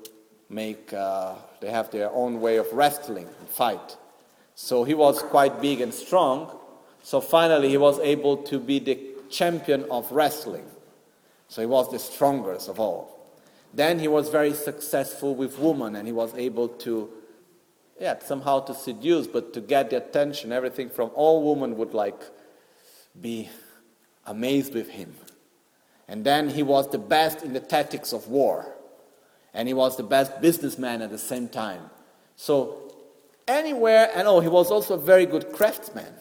make, 0.51 0.93
uh, 0.93 1.35
they 1.61 1.71
have 1.71 1.91
their 1.91 2.11
own 2.11 2.41
way 2.41 2.57
of 2.57 2.73
wrestling 2.73 3.27
and 3.27 3.49
fight. 3.49 3.97
So 4.55 4.85
he 4.85 4.95
was 4.95 5.23
quite 5.23 5.61
big 5.61 5.81
and 5.81 5.95
strong. 5.95 6.51
So 7.03 7.21
finally, 7.21 7.69
he 7.69 7.79
was 7.79 7.99
able 8.01 8.37
to 8.39 8.59
be 8.59 8.79
the 8.79 8.99
champion 9.31 9.85
of 9.91 10.11
wrestling. 10.13 10.67
So 11.49 11.63
he 11.63 11.67
was 11.67 11.91
the 11.91 11.99
strongest 11.99 12.69
of 12.69 12.79
all. 12.79 13.19
Then 13.75 13.99
he 13.99 14.09
was 14.09 14.29
very 14.29 14.53
successful 14.53 15.35
with 15.35 15.59
women 15.59 15.97
and 15.97 16.07
he 16.07 16.13
was 16.13 16.35
able 16.35 16.69
to, 16.69 17.09
yeah, 17.99 18.19
somehow 18.19 18.61
to 18.61 18.75
seduce, 18.75 19.27
but 19.27 19.55
to 19.55 19.61
get 19.61 19.91
the 19.91 19.97
attention, 19.97 20.53
everything 20.53 20.91
from 20.91 21.11
all 21.15 21.55
women 21.55 21.77
would 21.79 21.95
like 21.95 22.21
be 23.21 23.49
amazed 24.27 24.75
with 24.75 24.89
him. 24.89 25.15
And 26.09 26.25
then 26.25 26.49
he 26.49 26.63
was 26.63 26.91
the 26.91 26.99
best 26.99 27.43
in 27.43 27.53
the 27.53 27.61
tactics 27.61 28.13
of 28.13 28.29
war. 28.29 28.75
And 29.55 29.69
he 29.69 29.75
was 29.75 29.97
the 29.97 30.03
best 30.03 30.41
businessman 30.41 31.03
at 31.03 31.11
the 31.11 31.19
same 31.19 31.49
time. 31.49 31.91
So 32.37 32.95
anywhere, 33.47 34.11
and 34.15 34.27
oh, 34.27 34.41
he 34.41 34.49
was 34.49 34.71
also 34.71 34.95
a 34.95 34.99
very 34.99 35.27
good 35.27 35.53
craftsman. 35.53 36.13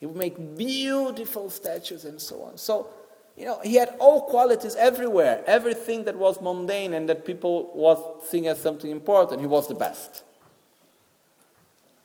He 0.00 0.06
would 0.06 0.16
make 0.16 0.56
beautiful 0.56 1.50
statues 1.50 2.04
and 2.04 2.20
so 2.20 2.42
on. 2.42 2.58
So 2.58 2.88
you 3.36 3.46
know, 3.46 3.60
he 3.62 3.76
had 3.76 3.94
all 3.98 4.22
qualities 4.22 4.74
everywhere. 4.76 5.42
Everything 5.46 6.04
that 6.04 6.16
was 6.16 6.40
mundane 6.40 6.92
and 6.92 7.08
that 7.08 7.24
people 7.24 7.70
was 7.74 7.98
seeing 8.28 8.46
as 8.46 8.60
something 8.60 8.90
important, 8.90 9.40
he 9.40 9.46
was 9.46 9.68
the 9.68 9.74
best. 9.74 10.24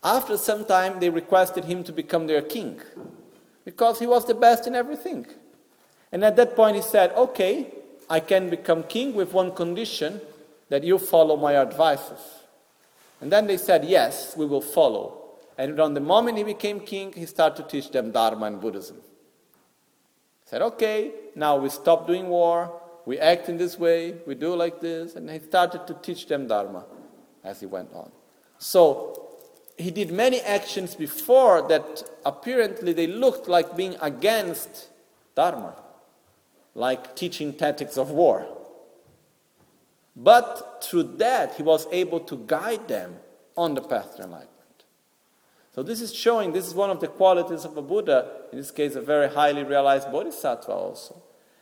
After 0.04 0.38
some 0.38 0.64
time, 0.64 1.00
they 1.00 1.10
requested 1.10 1.66
him 1.66 1.84
to 1.84 1.92
become 1.92 2.28
their 2.28 2.42
king 2.42 2.80
because 3.68 4.00
he 4.00 4.08
was 4.08 4.24
the 4.24 4.34
best 4.34 4.66
in 4.66 4.76
everything. 4.76 5.28
And 6.14 6.24
at 6.24 6.38
that 6.38 6.56
point, 6.56 6.78
he 6.78 6.82
said, 6.82 7.12
Okay, 7.18 7.68
I 8.10 8.22
can 8.22 8.50
become 8.50 8.84
king 8.84 9.14
with 9.14 9.34
one 9.34 9.52
condition 9.54 10.22
that 10.70 10.86
you 10.86 10.98
follow 10.98 11.36
my 11.36 11.58
advices. 11.58 12.22
And 13.20 13.30
then 13.30 13.46
they 13.46 13.58
said, 13.58 13.84
Yes, 13.84 14.38
we 14.38 14.46
will 14.46 14.62
follow. 14.62 15.22
And 15.58 15.78
on 15.82 15.94
the 15.96 16.00
moment 16.00 16.38
he 16.38 16.46
became 16.46 16.80
king, 16.80 17.12
he 17.12 17.26
started 17.26 17.64
to 17.64 17.70
teach 17.70 17.92
them 17.92 18.12
Dharma 18.12 18.46
and 18.46 18.62
Buddhism. 18.62 19.02
Said, 20.46 20.62
okay, 20.62 21.12
now 21.36 21.58
we 21.58 21.68
stop 21.68 22.08
doing 22.08 22.30
war, 22.30 22.82
we 23.06 23.20
act 23.20 23.50
in 23.50 23.58
this 23.58 23.78
way, 23.78 24.16
we 24.26 24.36
do 24.36 24.56
like 24.56 24.80
this, 24.80 25.16
and 25.16 25.30
he 25.30 25.40
started 25.40 25.86
to 25.88 25.94
teach 25.96 26.28
them 26.28 26.48
Dharma 26.48 26.86
as 27.44 27.60
he 27.60 27.66
went 27.66 27.92
on. 27.94 28.14
So 28.60 29.27
he 29.78 29.92
did 29.92 30.12
many 30.12 30.42
actions 30.42 30.96
before 30.96 31.68
that 31.70 32.04
apparently 32.26 32.94
they 32.94 33.08
looked 33.08 33.48
like 33.48 33.78
being 33.78 33.96
against 34.02 34.90
Dharma, 35.36 35.76
like 36.74 37.16
teaching 37.16 37.54
tactics 37.54 37.96
of 37.98 38.10
war. 38.10 38.48
But 40.16 40.84
through 40.84 41.18
that, 41.18 41.56
he 41.56 41.64
was 41.64 41.86
able 41.92 42.20
to 42.22 42.38
guide 42.48 42.88
them 42.88 43.18
on 43.56 43.76
the 43.76 43.82
path 43.82 44.16
to 44.16 44.24
enlightenment. 44.24 44.54
So 45.76 45.84
this 45.84 46.02
is 46.02 46.12
showing, 46.12 46.54
this 46.54 46.66
is 46.66 46.74
one 46.74 46.90
of 46.90 47.00
the 47.00 47.08
qualities 47.08 47.64
of 47.64 47.78
a 47.78 47.84
Buddha, 47.84 48.32
in 48.52 48.58
this 48.58 48.72
case 48.72 48.96
a 48.96 49.02
very 49.02 49.30
highly 49.30 49.64
realized 49.64 50.12
bodhisattva 50.12 50.72
also, 50.72 51.22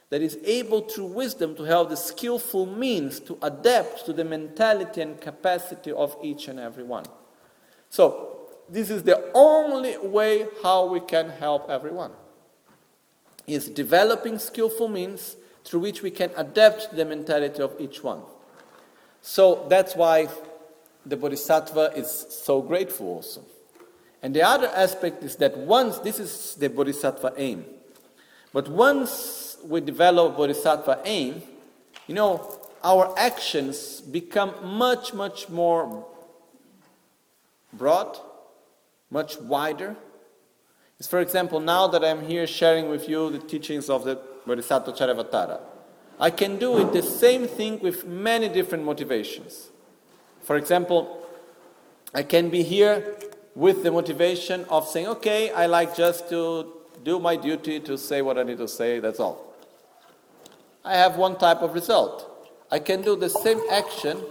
that 0.10 0.22
is 0.22 0.38
able 0.46 0.82
through 0.82 1.08
wisdom 1.08 1.54
to 1.58 1.64
have 1.64 1.90
the 1.90 1.98
skillful 1.98 2.66
means 2.66 3.20
to 3.20 3.38
adapt 3.42 4.06
to 4.06 4.14
the 4.14 4.24
mentality 4.24 5.02
and 5.02 5.20
capacity 5.20 5.92
of 5.92 6.16
each 6.24 6.48
and 6.48 6.60
every 6.60 6.86
one. 6.86 7.04
So 7.96 8.50
this 8.68 8.90
is 8.90 9.04
the 9.04 9.32
only 9.34 9.98
way 9.98 10.48
how 10.62 10.86
we 10.86 11.00
can 11.00 11.30
help 11.30 11.70
everyone. 11.70 12.12
Is 13.48 13.70
developing 13.70 14.38
skillful 14.38 14.90
means 14.90 15.38
through 15.64 15.80
which 15.80 16.02
we 16.02 16.12
can 16.12 16.30
adapt 16.36 16.94
the 16.94 17.06
mentality 17.06 17.62
of 17.62 17.74
each 17.80 18.04
one. 18.04 18.24
So 19.22 19.66
that's 19.70 19.96
why 19.96 20.28
the 21.06 21.16
Bodhisattva 21.16 21.94
is 21.96 22.10
so 22.10 22.62
grateful 22.62 23.08
also. 23.08 23.46
And 24.22 24.36
the 24.36 24.44
other 24.44 24.68
aspect 24.68 25.24
is 25.24 25.38
that 25.38 25.56
once, 25.56 26.00
this 26.00 26.20
is 26.20 26.56
the 26.56 26.68
bodhisattva 26.68 27.36
aim, 27.38 27.64
but 28.52 28.68
once 28.68 29.58
we 29.64 29.80
develop 29.80 30.36
bodhisattva 30.36 31.00
aim, 31.06 31.44
you 32.08 32.16
know, 32.16 32.60
our 32.84 33.18
actions 33.18 34.02
become 34.02 34.54
much, 34.64 35.14
much 35.14 35.48
more 35.48 36.06
broad, 37.78 38.18
much 39.10 39.38
wider. 39.40 39.96
It's, 41.00 41.08
for 41.08 41.20
example, 41.20 41.60
now 41.60 41.88
that 41.88 42.04
I'm 42.04 42.26
here 42.26 42.48
sharing 42.48 42.90
with 42.90 43.10
you 43.10 43.30
the 43.30 43.40
teachings 43.40 43.90
of 43.90 44.04
the 44.06 44.20
Bodhisattva 44.46 44.94
Charyavatara, 44.94 45.60
I 46.20 46.30
can 46.30 46.58
do 46.58 46.78
it 46.80 46.94
the 46.94 47.02
same 47.02 47.48
thing 47.48 47.80
with 47.80 48.06
many 48.06 48.48
different 48.48 48.86
motivations. 48.86 49.70
For 50.42 50.56
example, 50.56 51.28
I 52.14 52.24
can 52.24 52.50
be 52.50 52.64
here 52.64 53.18
with 53.56 53.84
the 53.84 53.92
motivation 53.92 54.66
of 54.70 54.88
saying, 54.88 55.08
okay, 55.08 55.52
I 55.52 55.66
like 55.66 55.96
just 55.96 56.30
to 56.30 56.72
do 57.04 57.20
my 57.20 57.36
duty 57.36 57.80
to 57.82 57.98
say 57.98 58.22
what 58.22 58.38
I 58.38 58.44
need 58.44 58.58
to 58.60 58.68
say, 58.68 59.00
that's 59.00 59.20
all. 59.20 59.54
I 60.84 60.96
have 60.96 61.18
one 61.18 61.38
type 61.38 61.62
of 61.62 61.74
result. 61.74 62.32
I 62.72 62.80
can 62.80 63.02
do 63.02 63.16
the 63.16 63.30
same 63.30 63.60
action 63.72 64.22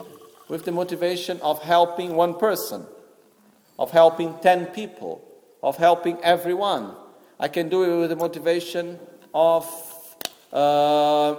with 0.49 0.65
the 0.65 0.73
motivation 0.73 1.41
of 1.41 1.63
helping 1.63 2.15
one 2.15 2.35
person, 2.35 2.87
of 3.79 3.91
helping 3.91 4.39
10 4.39 4.67
people, 4.67 5.23
of 5.63 5.77
helping 5.77 6.19
everyone. 6.23 6.95
I 7.39 7.49
can 7.49 7.69
do 7.69 7.83
it 7.83 8.01
with 8.01 8.11
the 8.11 8.17
motivation 8.17 8.99
of 9.35 9.67
uh, 10.53 11.35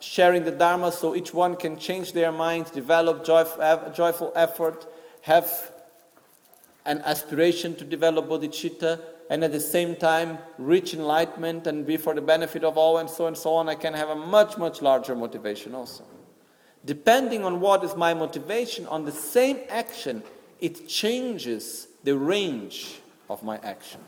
sharing 0.00 0.44
the 0.44 0.50
Dharma 0.50 0.92
so 0.92 1.14
each 1.14 1.34
one 1.34 1.56
can 1.56 1.78
change 1.78 2.12
their 2.12 2.32
minds, 2.32 2.70
develop 2.70 3.24
joyful, 3.24 3.92
joyful 3.94 4.32
effort, 4.34 4.86
have 5.22 5.72
an 6.84 7.02
aspiration 7.02 7.74
to 7.76 7.84
develop 7.84 8.28
bodhicitta, 8.28 9.00
and 9.28 9.42
at 9.42 9.52
the 9.52 9.60
same 9.60 9.96
time 9.96 10.38
reach 10.56 10.94
enlightenment 10.94 11.66
and 11.66 11.84
be 11.84 11.96
for 11.96 12.14
the 12.14 12.20
benefit 12.20 12.62
of 12.62 12.78
all, 12.78 12.98
and 12.98 13.10
so 13.10 13.26
and 13.26 13.36
so 13.36 13.54
on, 13.54 13.68
I 13.68 13.74
can 13.74 13.92
have 13.92 14.08
a 14.08 14.14
much, 14.14 14.56
much 14.56 14.80
larger 14.80 15.14
motivation 15.16 15.74
also. 15.74 16.04
Depending 16.84 17.44
on 17.44 17.60
what 17.60 17.82
is 17.82 17.96
my 17.96 18.14
motivation 18.14 18.86
on 18.86 19.04
the 19.04 19.10
same 19.10 19.58
action, 19.68 20.22
it 20.60 20.88
changes 20.88 21.88
the 22.04 22.16
range 22.16 23.00
of 23.28 23.42
my 23.42 23.58
action. 23.58 24.00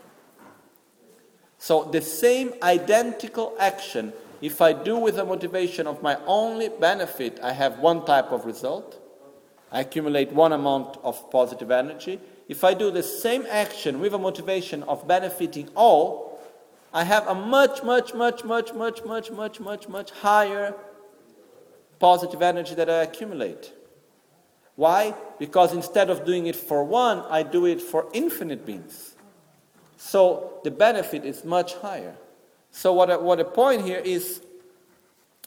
So, 1.57 1.83
the 1.83 2.01
same 2.01 2.53
identical 2.63 3.53
action, 3.59 4.13
if 4.41 4.61
I 4.61 4.71
do 4.71 4.97
with 4.97 5.17
a 5.17 5.25
motivation 5.25 5.87
of 5.87 6.01
my 6.01 6.17
only 6.25 6.69
benefit, 6.69 7.39
I 7.43 7.51
have 7.51 7.79
one 7.79 8.05
type 8.05 8.31
of 8.31 8.45
result. 8.45 8.97
I 9.71 9.81
accumulate 9.81 10.31
one 10.31 10.53
amount 10.53 10.97
of 11.03 11.29
positive 11.29 11.69
energy. 11.69 12.19
If 12.47 12.63
I 12.63 12.73
do 12.73 12.89
the 12.89 13.03
same 13.03 13.45
action 13.49 13.99
with 13.99 14.13
a 14.13 14.17
motivation 14.17 14.83
of 14.83 15.07
benefiting 15.07 15.69
all, 15.75 16.39
I 16.93 17.03
have 17.03 17.27
a 17.27 17.35
much, 17.35 17.83
much, 17.83 18.13
much, 18.13 18.43
much, 18.43 18.73
much, 18.73 19.03
much, 19.03 19.29
much, 19.29 19.59
much, 19.59 19.87
much 19.89 20.11
higher 20.11 20.73
positive 21.99 22.41
energy 22.41 22.73
that 22.75 22.89
I 22.89 23.03
accumulate. 23.03 23.73
Why? 24.79 25.13
Because 25.37 25.73
instead 25.73 26.09
of 26.09 26.23
doing 26.23 26.47
it 26.47 26.55
for 26.55 26.85
one, 26.85 27.19
I 27.29 27.43
do 27.43 27.65
it 27.65 27.81
for 27.81 28.07
infinite 28.13 28.65
beings. 28.65 29.13
So 29.97 30.61
the 30.63 30.71
benefit 30.71 31.25
is 31.25 31.43
much 31.43 31.73
higher. 31.73 32.15
So 32.71 32.93
what, 32.93 33.21
what 33.21 33.39
the 33.39 33.43
point 33.43 33.83
here 33.83 33.99
is, 33.99 34.41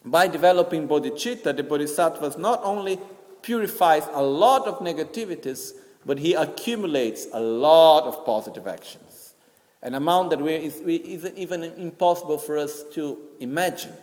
by 0.05 0.27
developing 0.29 0.87
bodhicitta, 0.87 1.57
the 1.57 1.62
bodhisattvas 1.62 2.37
not 2.37 2.61
only 2.62 2.99
purifies 3.40 4.07
a 4.12 4.23
lot 4.23 4.66
of 4.66 4.81
negativities, 4.81 5.73
but 6.05 6.18
he 6.18 6.35
accumulates 6.35 7.27
a 7.33 7.40
lot 7.40 8.05
of 8.05 8.27
positive 8.27 8.66
actions, 8.66 9.33
an 9.81 9.95
amount 9.95 10.29
that 10.29 10.42
we, 10.42 10.57
is, 10.57 10.77
is 10.81 11.33
even 11.37 11.64
impossible 11.64 12.37
for 12.37 12.59
us 12.59 12.85
to 12.92 13.18
imagine. 13.40 13.95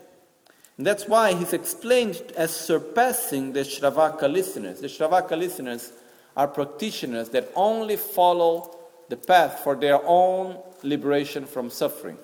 And 0.80 0.88
that's 0.88 1.10
why 1.10 1.34
he's 1.34 1.52
explained 1.52 2.32
as 2.38 2.56
surpassing 2.56 3.52
the 3.52 3.65
Shravaka 3.65 4.32
listeners. 4.32 4.80
The 4.80 4.88
Shravaka 4.88 5.38
listeners 5.38 5.92
are 6.38 6.48
practitioners 6.48 7.28
that 7.32 7.52
only 7.54 7.98
follow 7.98 8.78
the 9.10 9.18
path 9.18 9.60
for 9.62 9.76
their 9.76 10.00
own 10.06 10.58
liberation 10.82 11.46
from 11.46 11.70
suffering, 11.70 12.18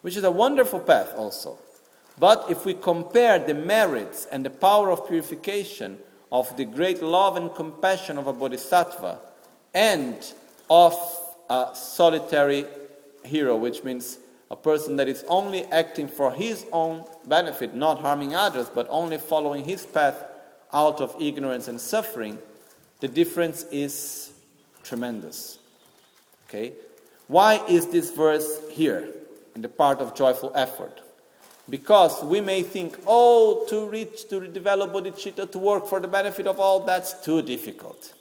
which 0.00 0.16
is 0.16 0.24
a 0.24 0.30
wonderful 0.30 0.80
path 0.80 1.12
also. 1.18 1.58
But 2.18 2.46
if 2.48 2.64
we 2.64 2.72
compare 2.72 3.38
the 3.38 3.52
merits 3.52 4.26
and 4.32 4.42
the 4.42 4.48
power 4.48 4.90
of 4.90 5.06
purification 5.06 5.98
of 6.32 6.56
the 6.56 6.64
great 6.64 7.02
love 7.02 7.36
and 7.36 7.54
compassion 7.54 8.16
of 8.16 8.26
a 8.26 8.32
bodhisattva 8.32 9.18
and 9.74 10.16
of 10.70 10.94
a 11.50 11.72
solitary 11.74 12.64
hero, 13.22 13.54
which 13.54 13.84
means 13.84 14.16
a 14.50 14.56
person 14.56 14.96
that 14.96 15.08
is 15.08 15.24
only 15.28 15.64
acting 15.66 16.08
for 16.08 16.32
his 16.32 16.66
own 16.72 17.04
benefit, 17.26 17.74
not 17.74 18.00
harming 18.00 18.34
others, 18.34 18.70
but 18.74 18.86
only 18.88 19.18
following 19.18 19.64
his 19.64 19.84
path 19.84 20.24
out 20.72 21.00
of 21.00 21.14
ignorance 21.20 21.68
and 21.68 21.80
suffering, 21.80 22.38
the 23.00 23.08
difference 23.08 23.64
is 23.70 24.32
tremendous. 24.82 25.58
Okay? 26.48 26.72
Why 27.26 27.62
is 27.68 27.86
this 27.88 28.10
verse 28.10 28.60
here 28.70 29.08
in 29.54 29.60
the 29.62 29.68
part 29.68 30.00
of 30.00 30.14
joyful 30.14 30.52
effort? 30.54 31.02
Because 31.68 32.24
we 32.24 32.40
may 32.40 32.62
think, 32.62 32.98
oh, 33.06 33.66
to 33.68 33.86
reach, 33.86 34.28
to 34.30 34.46
develop 34.48 34.92
bodhicitta, 34.92 35.50
to 35.52 35.58
work 35.58 35.86
for 35.86 36.00
the 36.00 36.08
benefit 36.08 36.46
of 36.46 36.58
all, 36.58 36.80
that's 36.80 37.22
too 37.22 37.42
difficult. 37.42 38.14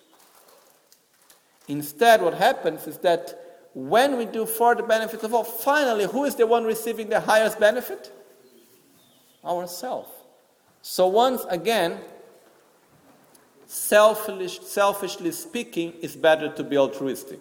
Instead, 1.70 2.22
what 2.22 2.34
happens 2.34 2.86
is 2.88 2.98
that 3.00 3.47
when 3.78 4.18
we 4.18 4.26
do 4.26 4.48
for 4.48 4.74
the 4.74 4.82
benefit 4.82 5.22
of 5.22 5.36
all, 5.36 5.44
finally, 5.44 6.06
who 6.06 6.26
is 6.26 6.34
the 6.34 6.48
one 6.48 6.64
receiving 6.64 7.10
the 7.10 7.20
highest 7.20 7.60
benefit? 7.60 8.12
Ourselves. 9.46 10.10
So, 10.82 11.06
once 11.06 11.46
again, 11.48 12.00
selfish, 13.68 14.62
selfishly 14.62 15.32
speaking, 15.32 15.94
it's 16.02 16.16
better 16.16 16.50
to 16.54 16.64
be 16.64 16.76
altruistic. 16.76 17.40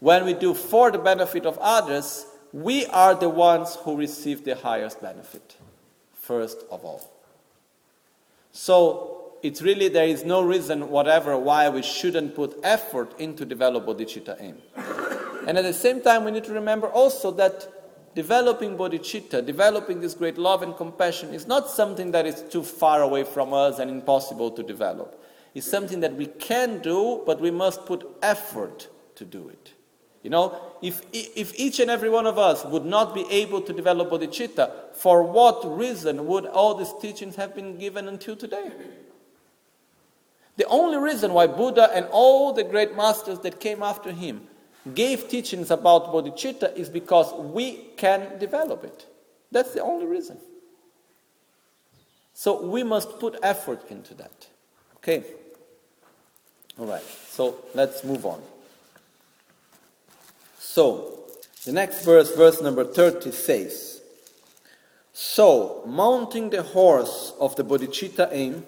When 0.00 0.26
we 0.26 0.34
do 0.34 0.52
for 0.52 0.90
the 0.90 0.98
benefit 0.98 1.46
of 1.46 1.56
others, 1.62 2.26
we 2.52 2.84
are 2.88 3.14
the 3.14 3.30
ones 3.30 3.76
who 3.76 3.96
receive 3.96 4.44
the 4.44 4.54
highest 4.54 5.00
benefit, 5.00 5.56
first 6.12 6.58
of 6.70 6.84
all. 6.84 7.10
So, 8.52 9.17
it's 9.42 9.62
really 9.62 9.88
there 9.88 10.06
is 10.06 10.24
no 10.24 10.42
reason 10.42 10.88
whatever 10.90 11.36
why 11.36 11.68
we 11.68 11.82
shouldn't 11.82 12.34
put 12.34 12.58
effort 12.62 13.18
into 13.18 13.44
develop 13.44 13.86
bodhicitta 13.86 14.36
aim. 14.40 14.56
And 15.46 15.56
at 15.56 15.62
the 15.62 15.72
same 15.72 16.02
time, 16.02 16.24
we 16.24 16.30
need 16.30 16.44
to 16.44 16.52
remember 16.52 16.88
also 16.88 17.30
that 17.32 18.14
developing 18.14 18.76
bodhicitta, 18.76 19.44
developing 19.44 20.00
this 20.00 20.14
great 20.14 20.38
love 20.38 20.62
and 20.62 20.76
compassion, 20.76 21.32
is 21.32 21.46
not 21.46 21.70
something 21.70 22.10
that 22.10 22.26
is 22.26 22.42
too 22.50 22.62
far 22.62 23.02
away 23.02 23.24
from 23.24 23.54
us 23.54 23.78
and 23.78 23.90
impossible 23.90 24.50
to 24.50 24.62
develop. 24.62 25.22
It's 25.54 25.66
something 25.66 26.00
that 26.00 26.14
we 26.14 26.26
can 26.26 26.80
do, 26.80 27.22
but 27.24 27.40
we 27.40 27.50
must 27.50 27.86
put 27.86 28.06
effort 28.22 28.88
to 29.14 29.24
do 29.24 29.48
it. 29.48 29.72
You 30.22 30.30
know, 30.30 30.60
if, 30.82 31.02
if 31.12 31.58
each 31.58 31.80
and 31.80 31.90
every 31.90 32.10
one 32.10 32.26
of 32.26 32.38
us 32.38 32.64
would 32.64 32.84
not 32.84 33.14
be 33.14 33.24
able 33.30 33.62
to 33.62 33.72
develop 33.72 34.10
bodhicitta, 34.10 34.94
for 34.94 35.22
what 35.22 35.64
reason 35.78 36.26
would 36.26 36.44
all 36.44 36.74
these 36.74 36.92
teachings 37.00 37.36
have 37.36 37.54
been 37.54 37.78
given 37.78 38.08
until 38.08 38.36
today? 38.36 38.70
The 40.58 40.66
only 40.66 40.98
reason 40.98 41.32
why 41.32 41.46
Buddha 41.46 41.88
and 41.94 42.06
all 42.10 42.52
the 42.52 42.64
great 42.64 42.96
masters 42.96 43.38
that 43.40 43.60
came 43.60 43.80
after 43.80 44.10
him 44.10 44.42
gave 44.92 45.28
teachings 45.28 45.70
about 45.70 46.12
bodhicitta 46.12 46.76
is 46.76 46.88
because 46.88 47.32
we 47.32 47.86
can 47.96 48.38
develop 48.40 48.82
it. 48.82 49.06
That's 49.52 49.72
the 49.72 49.82
only 49.82 50.06
reason. 50.06 50.36
So 52.34 52.60
we 52.60 52.82
must 52.82 53.20
put 53.20 53.36
effort 53.40 53.88
into 53.88 54.14
that. 54.14 54.48
Okay? 54.96 55.22
All 56.76 56.86
right, 56.86 57.02
so 57.02 57.58
let's 57.74 58.02
move 58.02 58.26
on. 58.26 58.42
So, 60.58 61.20
the 61.64 61.72
next 61.72 62.04
verse, 62.04 62.34
verse 62.34 62.60
number 62.60 62.84
30, 62.84 63.30
says 63.30 64.00
So, 65.12 65.82
mounting 65.86 66.50
the 66.50 66.62
horse 66.62 67.32
of 67.38 67.54
the 67.54 67.64
bodhicitta 67.64 68.28
aim, 68.32 68.64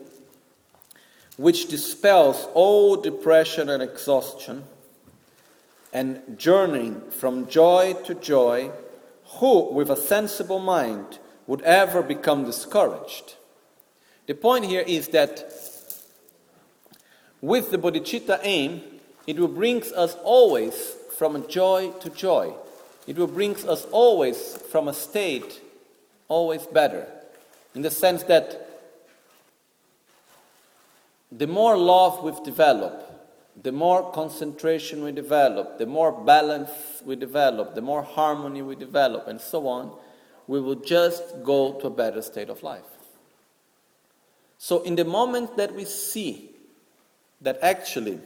which 1.40 1.68
dispels 1.68 2.48
all 2.52 2.96
depression 2.96 3.70
and 3.70 3.82
exhaustion, 3.82 4.62
and 5.90 6.20
journeying 6.36 7.00
from 7.10 7.48
joy 7.48 7.94
to 8.04 8.14
joy, 8.14 8.70
who, 9.38 9.72
with 9.72 9.88
a 9.88 9.96
sensible 9.96 10.58
mind, 10.58 11.18
would 11.46 11.62
ever 11.62 12.02
become 12.02 12.44
discouraged? 12.44 13.36
The 14.26 14.34
point 14.34 14.66
here 14.66 14.84
is 14.86 15.08
that 15.08 15.50
with 17.40 17.70
the 17.70 17.78
bodhicitta 17.78 18.40
aim, 18.42 18.82
it 19.26 19.38
will 19.38 19.48
bring 19.48 19.82
us 19.94 20.16
always 20.22 20.74
from 21.16 21.48
joy 21.48 21.90
to 22.00 22.10
joy. 22.10 22.52
It 23.06 23.16
will 23.16 23.26
bring 23.26 23.56
us 23.66 23.86
always 23.92 24.58
from 24.70 24.88
a 24.88 24.92
state 24.92 25.62
always 26.28 26.66
better. 26.66 27.06
In 27.74 27.80
the 27.80 27.90
sense 27.90 28.24
that 28.24 28.69
the 31.32 31.46
more 31.46 31.76
love 31.76 32.22
we 32.22 32.32
develop, 32.44 33.06
the 33.62 33.72
more 33.72 34.10
concentration 34.12 35.04
we 35.04 35.12
develop, 35.12 35.78
the 35.78 35.86
more 35.86 36.12
balance 36.12 36.70
we 37.04 37.14
develop, 37.14 37.74
the 37.74 37.80
more 37.80 38.02
harmony 38.02 38.62
we 38.62 38.74
develop, 38.74 39.28
and 39.28 39.40
so 39.40 39.66
on, 39.68 39.96
we 40.46 40.60
will 40.60 40.74
just 40.74 41.22
go 41.44 41.74
to 41.74 41.86
a 41.86 41.90
better 41.90 42.22
state 42.22 42.48
of 42.48 42.62
life. 42.62 42.84
So, 44.58 44.82
in 44.82 44.96
the 44.96 45.04
moment 45.04 45.56
that 45.56 45.74
we 45.74 45.84
see 45.84 46.50
that 47.40 47.58
actually, 47.62 48.18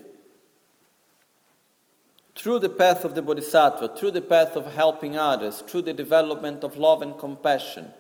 through 2.34 2.60
the 2.60 2.68
path 2.68 3.04
of 3.04 3.14
the 3.14 3.22
Bodhisattva, 3.22 3.96
through 3.96 4.12
the 4.12 4.22
path 4.22 4.56
of 4.56 4.72
helping 4.74 5.16
others, 5.16 5.60
through 5.60 5.82
the 5.82 5.92
development 5.92 6.64
of 6.64 6.76
love 6.76 7.02
and 7.02 7.16
compassion, 7.18 7.90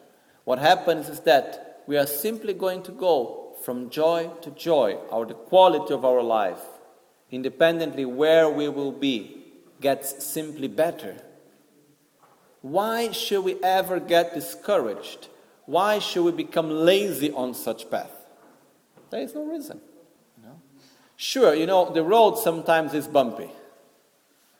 what 0.44 0.58
happens 0.58 1.08
is 1.08 1.20
that 1.20 1.82
we 1.86 1.96
are 1.96 2.06
simply 2.06 2.54
going 2.54 2.82
to 2.82 2.92
go 2.92 3.43
from 3.64 3.88
joy 3.90 4.30
to 4.42 4.50
joy, 4.50 4.98
our, 5.10 5.24
the 5.24 5.34
quality 5.34 5.94
of 5.94 6.04
our 6.04 6.22
life, 6.22 6.60
independently 7.30 8.04
where 8.04 8.48
we 8.48 8.68
will 8.68 8.92
be, 8.92 9.42
gets 9.80 10.24
simply 10.24 10.68
better. 10.68 11.16
Why 12.60 13.10
should 13.10 13.42
we 13.42 13.62
ever 13.62 14.00
get 14.00 14.34
discouraged? 14.34 15.28
Why 15.66 15.98
should 15.98 16.24
we 16.24 16.32
become 16.32 16.70
lazy 16.70 17.30
on 17.32 17.54
such 17.54 17.90
path? 17.90 18.12
There 19.10 19.20
is 19.20 19.34
no 19.34 19.44
reason. 19.44 19.80
Sure, 21.16 21.54
you 21.54 21.66
know, 21.66 21.92
the 21.92 22.02
road 22.02 22.36
sometimes 22.38 22.92
is 22.92 23.06
bumpy. 23.06 23.50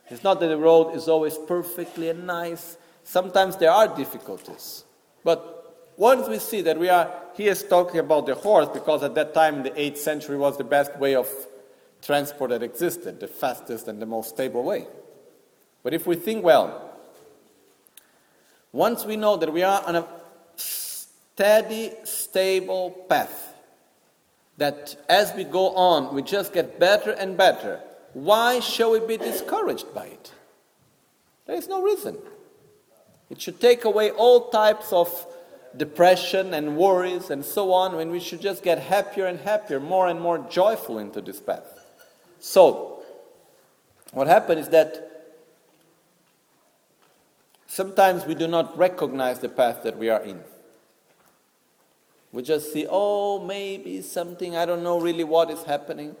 It's 0.09 0.23
not 0.23 0.39
that 0.39 0.47
the 0.47 0.57
road 0.57 0.95
is 0.95 1.07
always 1.07 1.37
perfectly 1.37 2.09
and 2.09 2.25
nice. 2.25 2.77
Sometimes 3.03 3.57
there 3.57 3.71
are 3.71 3.87
difficulties. 3.87 4.83
But 5.23 5.64
once 5.97 6.27
we 6.27 6.39
see 6.39 6.61
that 6.61 6.77
we 6.77 6.89
are, 6.89 7.11
he 7.35 7.47
is 7.47 7.63
talking 7.63 7.99
about 7.99 8.25
the 8.25 8.35
horse 8.35 8.67
because 8.73 9.03
at 9.03 9.15
that 9.15 9.33
time, 9.33 9.63
the 9.63 9.71
8th 9.71 9.97
century, 9.97 10.37
was 10.37 10.57
the 10.57 10.63
best 10.63 10.97
way 10.97 11.15
of 11.15 11.29
transport 12.01 12.51
that 12.51 12.63
existed, 12.63 13.19
the 13.19 13.27
fastest 13.27 13.87
and 13.87 14.01
the 14.01 14.05
most 14.05 14.29
stable 14.29 14.63
way. 14.63 14.85
But 15.83 15.93
if 15.93 16.05
we 16.05 16.15
think 16.15 16.43
well, 16.43 16.91
once 18.71 19.05
we 19.05 19.15
know 19.15 19.37
that 19.37 19.51
we 19.51 19.63
are 19.63 19.81
on 19.85 19.95
a 19.95 20.07
steady, 20.55 21.91
stable 22.03 22.91
path, 23.07 23.53
that 24.57 24.95
as 25.09 25.33
we 25.33 25.43
go 25.43 25.75
on, 25.75 26.13
we 26.13 26.21
just 26.21 26.53
get 26.53 26.79
better 26.79 27.11
and 27.11 27.37
better, 27.37 27.79
why 28.13 28.59
shall 28.59 28.91
we 28.91 28.99
be 28.99 29.17
discouraged 29.17 29.93
by 29.93 30.05
it? 30.07 30.33
There 31.45 31.55
is 31.55 31.67
no 31.67 31.81
reason. 31.81 32.17
It 33.29 33.41
should 33.41 33.59
take 33.59 33.85
away 33.85 34.11
all 34.11 34.49
types 34.49 34.91
of 34.93 35.09
depression 35.77 36.53
and 36.53 36.77
worries 36.77 37.29
and 37.29 37.43
so 37.43 37.73
on, 37.73 37.95
when 37.95 38.11
we 38.11 38.19
should 38.19 38.41
just 38.41 38.63
get 38.63 38.79
happier 38.79 39.25
and 39.25 39.39
happier, 39.39 39.79
more 39.79 40.07
and 40.07 40.19
more 40.19 40.39
joyful 40.49 40.97
into 40.99 41.21
this 41.21 41.39
path. 41.39 41.79
So, 42.39 43.03
what 44.11 44.27
happens 44.27 44.61
is 44.61 44.69
that 44.69 45.33
sometimes 47.67 48.25
we 48.25 48.35
do 48.35 48.47
not 48.47 48.77
recognize 48.77 49.39
the 49.39 49.49
path 49.49 49.83
that 49.83 49.97
we 49.97 50.09
are 50.09 50.21
in. 50.21 50.41
We 52.31 52.43
just 52.43 52.73
see, 52.73 52.85
oh, 52.89 53.43
maybe 53.43 54.01
something, 54.01 54.55
I 54.55 54.65
don't 54.65 54.83
know 54.83 54.99
really 54.99 55.23
what 55.23 55.49
is 55.49 55.63
happening. 55.63 56.15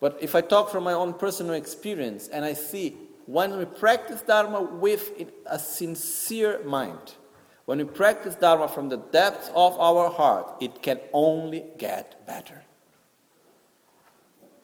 But 0.00 0.16
if 0.20 0.34
I 0.34 0.40
talk 0.40 0.70
from 0.70 0.84
my 0.84 0.92
own 0.92 1.14
personal 1.14 1.54
experience 1.54 2.28
and 2.28 2.44
I 2.44 2.52
see 2.52 2.96
when 3.26 3.58
we 3.58 3.64
practice 3.64 4.22
Dharma 4.22 4.62
with 4.62 5.10
a 5.46 5.58
sincere 5.58 6.62
mind, 6.64 7.14
when 7.68 7.76
we 7.76 7.84
practice 7.84 8.34
Dharma 8.34 8.66
from 8.66 8.88
the 8.88 8.96
depths 8.96 9.50
of 9.54 9.78
our 9.78 10.08
heart, 10.08 10.54
it 10.58 10.80
can 10.80 10.98
only 11.12 11.64
get 11.76 12.26
better. 12.26 12.62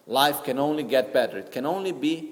Life 0.06 0.42
can 0.42 0.58
only 0.58 0.84
get 0.84 1.12
better. 1.12 1.36
It 1.36 1.52
can 1.52 1.66
only 1.66 1.92
be 1.92 2.30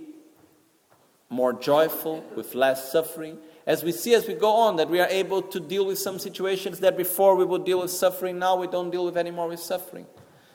more 1.28 1.52
joyful, 1.52 2.24
with 2.34 2.54
less 2.54 2.90
suffering. 2.90 3.36
As 3.66 3.84
we 3.84 3.92
see 3.92 4.14
as 4.14 4.26
we 4.26 4.32
go 4.32 4.50
on, 4.50 4.76
that 4.76 4.88
we 4.88 4.98
are 4.98 5.08
able 5.08 5.42
to 5.42 5.60
deal 5.60 5.84
with 5.84 5.98
some 5.98 6.18
situations 6.18 6.80
that 6.80 6.96
before 6.96 7.36
we 7.36 7.44
would 7.44 7.66
deal 7.66 7.82
with 7.82 7.90
suffering, 7.90 8.38
now 8.38 8.56
we 8.56 8.66
don't 8.66 8.90
deal 8.90 9.04
with 9.04 9.18
anymore 9.18 9.48
with 9.48 9.60
suffering. 9.60 10.06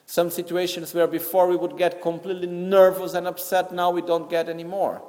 Some 0.08 0.32
situations 0.32 0.96
where 0.96 1.06
before 1.06 1.48
we 1.48 1.56
would 1.56 1.78
get 1.78 2.02
completely 2.02 2.48
nervous 2.48 3.14
and 3.14 3.28
upset, 3.28 3.72
now 3.72 3.92
we 3.92 4.02
don't 4.02 4.32
get 4.32 4.50
anymore. 4.50 5.00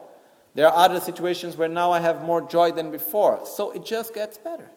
There 0.55 0.69
are 0.69 0.85
other 0.85 1.01
situations 1.01 1.57
where 1.57 1.67
now 1.67 1.93
I 1.93 2.01
have 2.01 2.25
more 2.25 2.43
joy 2.43 2.73
than 2.73 2.91
before. 2.91 3.47
So 3.47 3.71
it 3.71 3.87
just 3.87 4.13
gets 4.13 4.37
better. 4.37 4.71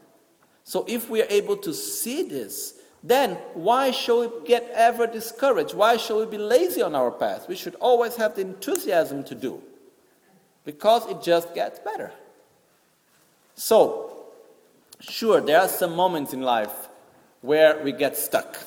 So 0.64 0.86
if 0.88 1.10
we 1.10 1.22
are 1.22 1.28
able 1.30 1.58
to 1.58 1.74
see 1.74 2.24
this, 2.24 2.76
then 3.04 3.36
why 3.54 3.92
should 3.92 4.20
we 4.20 4.48
get 4.48 4.70
ever 4.74 5.08
discouraged? 5.08 5.74
Why 5.74 5.98
should 5.98 6.20
we 6.20 6.38
be 6.38 6.42
lazy 6.42 6.82
on 6.82 6.96
our 6.96 7.12
path? 7.12 7.48
We 7.48 7.56
should 7.56 7.76
always 7.76 8.16
have 8.18 8.36
the 8.36 8.42
enthusiasm 8.42 9.24
to 9.26 9.36
do. 9.36 9.62
because 10.64 11.08
it 11.10 11.22
just 11.22 11.54
gets 11.54 11.80
better. 11.80 12.12
So, 13.56 14.18
sure, 15.00 15.42
there 15.42 15.60
are 15.60 15.68
some 15.68 15.96
moments 15.96 16.34
in 16.34 16.42
life 16.42 16.90
where 17.42 17.82
we 17.84 17.92
get 17.92 18.16
stuck, 18.16 18.60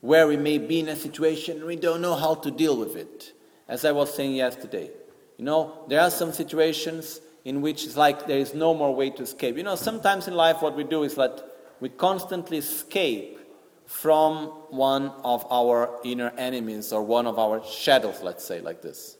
where 0.00 0.26
we 0.26 0.36
may 0.36 0.58
be 0.58 0.80
in 0.80 0.88
a 0.88 0.96
situation 0.96 1.66
we 1.66 1.76
don't 1.76 2.00
know 2.00 2.14
how 2.14 2.34
to 2.34 2.50
deal 2.50 2.76
with 2.76 2.96
it. 2.96 3.32
As 3.68 3.84
I 3.84 3.92
was 3.92 4.14
saying 4.14 4.34
yesterday, 4.34 4.90
you 5.38 5.44
know, 5.44 5.84
there 5.88 6.00
are 6.00 6.10
some 6.10 6.32
situations 6.32 7.20
in 7.44 7.60
which 7.60 7.84
it's 7.84 7.96
like 7.96 8.26
there 8.26 8.38
is 8.38 8.54
no 8.54 8.74
more 8.74 8.94
way 8.94 9.10
to 9.10 9.22
escape. 9.22 9.56
You 9.56 9.62
know, 9.62 9.76
sometimes 9.76 10.28
in 10.28 10.34
life 10.34 10.62
what 10.62 10.76
we 10.76 10.84
do 10.84 11.02
is 11.02 11.14
that 11.16 11.42
we 11.80 11.88
constantly 11.88 12.58
escape 12.58 13.38
from 13.86 14.46
one 14.70 15.12
of 15.22 15.46
our 15.50 16.00
inner 16.04 16.32
enemies 16.38 16.92
or 16.92 17.02
one 17.02 17.26
of 17.26 17.38
our 17.38 17.62
shadows, 17.64 18.22
let's 18.22 18.44
say, 18.44 18.60
like 18.60 18.80
this. 18.80 19.18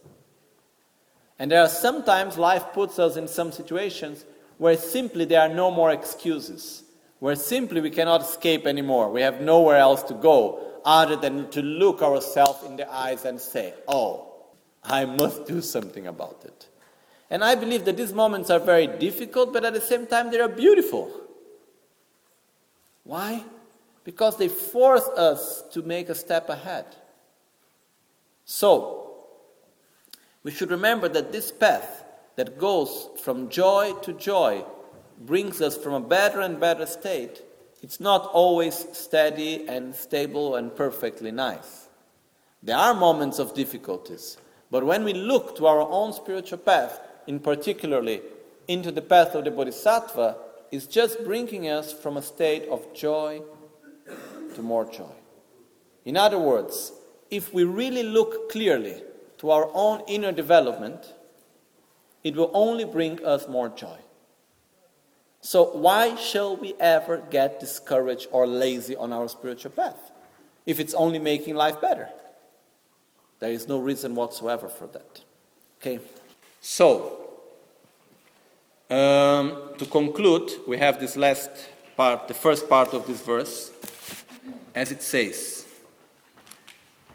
And 1.39 1.51
there 1.51 1.61
are 1.61 1.69
sometimes 1.69 2.39
life 2.39 2.73
puts 2.73 2.99
us 2.99 3.17
in 3.17 3.29
some 3.29 3.53
situations 3.53 4.25
where 4.57 4.77
simply 4.77 5.25
there 5.25 5.41
are 5.41 5.55
no 5.55 5.71
more 5.71 5.91
excuses, 5.91 6.85
where 7.19 7.37
simply 7.37 7.81
we 7.81 7.91
cannot 7.91 8.23
escape 8.23 8.67
anymore. 8.67 9.11
We 9.11 9.21
have 9.23 9.41
nowhere 9.41 9.79
else 9.79 10.03
to 10.05 10.15
go 10.15 10.81
other 10.85 11.17
than 11.17 11.51
to 11.51 11.61
look 11.61 12.03
ourselves 12.03 12.65
in 12.65 12.77
the 12.77 12.91
eyes 12.91 13.25
and 13.25 13.41
say, 13.41 13.75
Oh, 13.89 14.33
I 14.83 15.05
must 15.07 15.47
do 15.47 15.61
something 15.61 16.07
about 16.07 16.43
it. 16.45 16.69
And 17.31 17.43
I 17.43 17.55
believe 17.55 17.85
that 17.87 17.97
these 17.97 18.13
moments 18.13 18.51
are 18.51 18.59
very 18.59 18.87
difficult, 18.87 19.53
but 19.53 19.65
at 19.65 19.73
the 19.73 19.81
same 19.81 20.07
time, 20.07 20.31
they 20.31 20.41
are 20.41 20.49
beautiful. 20.49 21.11
Why? 23.03 23.43
Because 24.05 24.37
they 24.37 24.49
force 24.49 25.09
us 25.17 25.63
to 25.73 25.83
make 25.83 26.09
a 26.09 26.15
step 26.15 26.49
ahead. 26.49 26.87
So, 28.45 29.25
we 30.43 30.51
should 30.51 30.71
remember 30.71 31.09
that 31.09 31.33
this 31.33 31.51
path 31.51 32.05
that 32.37 32.59
goes 32.59 33.09
from 33.23 33.49
joy 33.49 33.95
to 34.03 34.13
joy 34.13 34.65
brings 35.21 35.61
us 35.61 35.77
from 35.77 35.95
a 35.95 36.01
better 36.01 36.41
and 36.41 36.61
better 36.61 36.87
state. 36.87 37.43
It's 37.83 38.01
not 38.01 38.27
always 38.27 38.87
steady 38.93 39.67
and 39.69 39.95
stable 39.95 40.57
and 40.57 40.75
perfectly 40.75 41.31
nice. 41.31 41.89
There 42.63 42.77
are 42.77 42.95
moments 42.95 43.39
of 43.39 43.55
difficulties, 43.55 44.39
but 44.71 44.85
when 44.85 45.05
we 45.05 45.13
look 45.13 45.57
to 45.57 45.67
our 45.67 45.81
own 45.81 46.13
spiritual 46.13 46.59
path, 46.59 47.01
in 47.27 47.41
particularly 47.41 48.21
into 48.69 48.91
the 48.91 49.03
path 49.03 49.35
of 49.35 49.45
the 49.45 49.51
Bodhisattva, 49.51 50.37
is 50.71 50.87
just 50.87 51.23
bringing 51.25 51.69
us 51.69 51.93
from 51.93 52.17
a 52.17 52.23
state 52.23 52.67
of 52.69 52.95
joy 52.95 53.43
to 54.55 54.63
more 54.63 54.85
joy. 54.91 55.13
In 56.05 56.17
other 56.17 56.39
words, 56.39 56.93
if 57.31 57.53
we 57.53 57.65
really 57.65 58.03
look 58.03 58.51
clearly 58.51 59.03
to 59.39 59.51
our 59.51 59.69
own 59.73 60.03
inner 60.09 60.33
development, 60.33 61.15
it 62.23 62.37
will 62.37 62.51
only 62.55 62.85
bring 62.85 63.25
us 63.25 63.47
more 63.49 63.69
joy. 63.69 63.99
So, 65.41 65.65
why 65.65 66.17
shall 66.17 66.57
we 66.57 66.75
ever 66.81 67.19
get 67.19 67.61
discouraged 67.61 68.29
or 68.33 68.47
lazy 68.47 68.97
on 68.97 69.13
our 69.13 69.29
spiritual 69.29 69.73
path 69.73 70.11
if 70.65 70.81
it's 70.81 70.95
only 70.95 71.19
making 71.19 71.55
life 71.55 71.81
better? 71.81 72.09
There 73.41 73.53
is 73.53 73.69
no 73.69 73.79
reason 73.79 74.15
whatsoever 74.15 74.69
for 74.69 74.87
that. 74.87 75.21
Okay? 75.81 76.01
So, 76.67 77.19
um, 78.89 79.75
to 79.77 79.85
conclude, 79.85 80.51
we 80.67 80.79
have 80.79 80.99
this 80.99 81.15
last 81.15 81.51
part, 81.95 82.27
the 82.27 82.33
first 82.33 82.71
part 82.71 82.95
of 82.95 83.07
this 83.07 83.21
verse, 83.21 83.71
as 84.75 84.91
it 84.91 85.03
says 85.03 85.67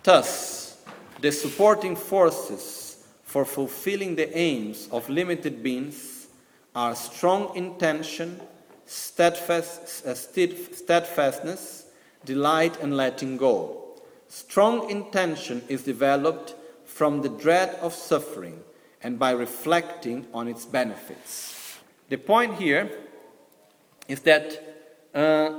Thus, 0.04 0.78
the 1.20 1.32
supporting 1.32 1.96
forces 1.96 3.04
for 3.24 3.44
fulfilling 3.44 4.16
the 4.16 4.38
aims 4.38 4.88
of 4.92 5.10
limited 5.10 5.64
beings 5.64 6.28
are 6.76 6.94
strong 6.94 7.56
intention, 7.56 8.40
steadfast, 8.86 10.06
uh, 10.06 10.14
steadfastness, 10.14 11.86
delight, 12.24 12.80
and 12.84 12.96
letting 12.96 13.36
go. 13.36 14.00
Strong 14.28 14.92
intention 14.92 15.64
is 15.68 15.82
developed 15.82 16.54
from 16.86 17.24
the 17.24 17.30
dread 17.30 17.70
of 17.82 17.96
suffering 17.96 18.64
and 19.02 19.18
by 19.18 19.32
reflecting 19.32 20.28
on 20.34 20.48
its 20.48 20.66
benefits. 20.66 21.78
The 22.10 22.18
point 22.18 22.56
here 22.56 22.90
is 24.08 24.22
that 24.22 24.78
uh, 25.14 25.52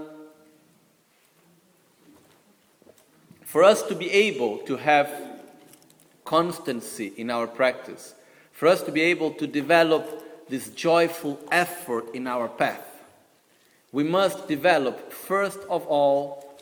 for 3.45 3.65
us 3.65 3.83
to 3.85 3.95
be 3.95 4.11
able 4.11 4.59
to 4.59 4.77
have 4.77 5.11
constancy 6.25 7.13
in 7.17 7.31
our 7.31 7.47
practice, 7.47 8.15
for 8.53 8.69
us 8.69 8.83
to 8.83 8.93
be 8.93 9.01
able 9.01 9.33
to 9.35 9.47
develop 9.47 10.49
this 10.49 10.69
joyful 10.71 11.39
effort 11.51 12.15
in 12.15 12.27
our 12.27 12.49
path, 12.49 12.87
we 13.93 14.05
must 14.05 14.47
develop, 14.47 15.13
first 15.13 15.59
of 15.69 15.87
all, 15.87 16.61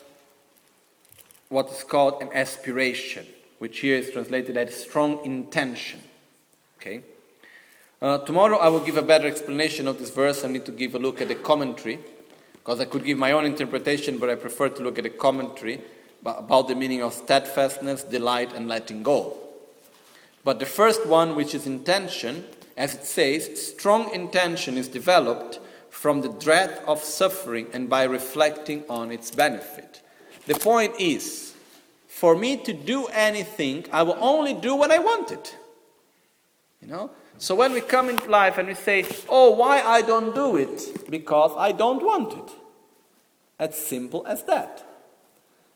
what 1.49 1.69
is 1.69 1.83
called 1.83 2.21
an 2.21 2.29
aspiration, 2.33 3.25
which 3.57 3.79
here 3.79 3.97
is 3.97 4.11
translated 4.11 4.55
as 4.57 4.75
strong 4.75 5.23
intention. 5.25 5.99
Okay? 6.79 7.01
Uh, 8.01 8.19
tomorrow 8.19 8.57
I 8.57 8.69
will 8.69 8.79
give 8.79 8.95
a 8.95 9.01
better 9.01 9.27
explanation 9.27 9.85
of 9.85 9.99
this 9.99 10.09
verse. 10.09 10.45
I 10.45 10.47
need 10.47 10.65
to 10.65 10.71
give 10.71 10.95
a 10.95 10.99
look 10.99 11.19
at 11.19 11.27
the 11.27 11.35
commentary, 11.35 11.99
because 12.53 12.79
I 12.79 12.85
could 12.85 13.03
give 13.03 13.17
my 13.17 13.33
own 13.33 13.43
interpretation, 13.43 14.17
but 14.17 14.29
I 14.29 14.35
prefer 14.35 14.69
to 14.69 14.83
look 14.83 14.97
at 14.97 15.03
the 15.03 15.09
commentary 15.09 15.81
about 16.25 16.69
the 16.69 16.75
meaning 16.75 17.01
of 17.01 17.13
steadfastness, 17.13 18.03
delight, 18.03 18.53
and 18.53 18.69
letting 18.69 19.03
go. 19.03 19.37
But 20.45 20.59
the 20.59 20.65
first 20.65 21.05
one, 21.05 21.35
which 21.35 21.53
is 21.53 21.67
intention, 21.67 22.45
as 22.77 22.95
it 22.95 23.03
says, 23.03 23.69
strong 23.69 24.13
intention 24.13 24.77
is 24.77 24.87
developed 24.87 25.59
from 25.89 26.21
the 26.21 26.29
dread 26.29 26.81
of 26.87 27.03
suffering 27.03 27.67
and 27.73 27.89
by 27.89 28.03
reflecting 28.03 28.85
on 28.89 29.11
its 29.11 29.31
benefit. 29.31 30.01
The 30.45 30.55
point 30.55 30.93
is, 30.97 31.53
for 32.07 32.37
me 32.37 32.55
to 32.63 32.71
do 32.71 33.07
anything, 33.07 33.85
I 33.91 34.03
will 34.03 34.17
only 34.19 34.53
do 34.53 34.75
what 34.75 34.91
I 34.91 34.99
want 34.99 35.31
it. 35.31 35.57
You 36.81 36.87
know? 36.87 37.11
So 37.37 37.55
when 37.55 37.73
we 37.73 37.81
come 37.81 38.09
into 38.09 38.29
life 38.29 38.57
and 38.57 38.67
we 38.67 38.73
say, 38.73 39.05
oh, 39.27 39.51
why 39.51 39.81
I 39.81 40.01
don't 40.01 40.35
do 40.35 40.57
it? 40.57 41.09
Because 41.09 41.51
I 41.57 41.71
don't 41.71 42.03
want 42.03 42.33
it. 42.33 42.55
As 43.57 43.75
simple 43.75 44.25
as 44.27 44.43
that. 44.43 44.85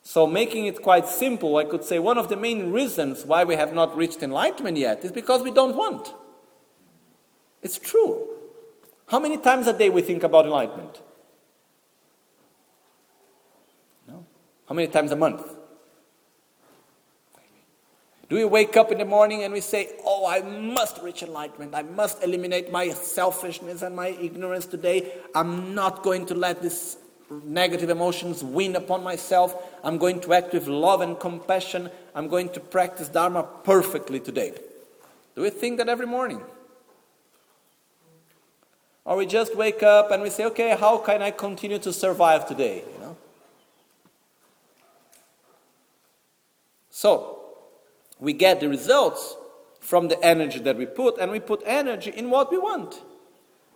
So, 0.05 0.27
making 0.27 0.65
it 0.65 0.81
quite 0.81 1.07
simple, 1.07 1.55
I 1.55 1.63
could 1.63 1.85
say 1.85 1.97
one 1.97 2.17
of 2.17 2.27
the 2.27 2.35
main 2.35 2.73
reasons 2.73 3.25
why 3.25 3.45
we 3.45 3.55
have 3.55 3.73
not 3.73 3.95
reached 3.95 4.21
enlightenment 4.21 4.77
yet 4.77 5.05
is 5.05 5.13
because 5.13 5.41
we 5.41 5.51
don't 5.51 5.77
want. 5.77 6.13
It's 7.61 7.79
true. 7.79 8.27
How 9.07 9.19
many 9.19 9.37
times 9.37 9.65
a 9.67 9.77
day 9.77 9.89
we 9.89 10.01
think 10.01 10.23
about 10.23 10.43
enlightenment? 10.43 11.01
No. 14.05 14.25
How 14.67 14.75
many 14.75 14.89
times 14.89 15.11
a 15.11 15.15
month? 15.15 15.52
Do 18.33 18.39
we 18.39 18.45
wake 18.45 18.75
up 18.77 18.91
in 18.91 18.97
the 18.97 19.05
morning 19.05 19.43
and 19.43 19.53
we 19.53 19.61
say, 19.61 19.91
Oh, 20.03 20.25
I 20.25 20.41
must 20.41 20.99
reach 21.03 21.21
enlightenment. 21.21 21.75
I 21.75 21.83
must 21.83 22.23
eliminate 22.23 22.71
my 22.71 22.89
selfishness 22.89 23.83
and 23.83 23.95
my 23.95 24.07
ignorance 24.07 24.65
today. 24.65 25.13
I'm 25.35 25.75
not 25.75 26.01
going 26.01 26.25
to 26.25 26.33
let 26.33 26.59
these 26.59 26.97
negative 27.43 27.91
emotions 27.91 28.43
win 28.43 28.75
upon 28.75 29.03
myself. 29.03 29.55
I'm 29.83 29.99
going 29.99 30.19
to 30.21 30.33
act 30.33 30.51
with 30.51 30.65
love 30.65 31.01
and 31.01 31.19
compassion. 31.19 31.91
I'm 32.15 32.27
going 32.27 32.49
to 32.53 32.59
practice 32.59 33.07
Dharma 33.07 33.43
perfectly 33.43 34.19
today. 34.19 34.53
Do 35.35 35.43
we 35.43 35.51
think 35.51 35.77
that 35.77 35.87
every 35.87 36.07
morning? 36.07 36.41
Or 39.05 39.15
we 39.15 39.27
just 39.27 39.55
wake 39.55 39.83
up 39.83 40.09
and 40.09 40.23
we 40.23 40.31
say, 40.31 40.45
okay, 40.45 40.75
how 40.75 40.97
can 40.97 41.21
I 41.21 41.29
continue 41.29 41.77
to 41.77 41.93
survive 41.93 42.47
today? 42.47 42.77
You 42.95 42.99
know? 42.99 43.17
So, 46.89 47.42
we 48.23 48.31
get 48.31 48.61
the 48.61 48.69
results 48.69 49.35
from 49.81 50.07
the 50.07 50.23
energy 50.23 50.57
that 50.59 50.77
we 50.77 50.85
put, 50.85 51.17
and 51.17 51.29
we 51.29 51.41
put 51.41 51.61
energy 51.65 52.09
in 52.09 52.29
what 52.29 52.49
we 52.49 52.57
want. 52.57 53.01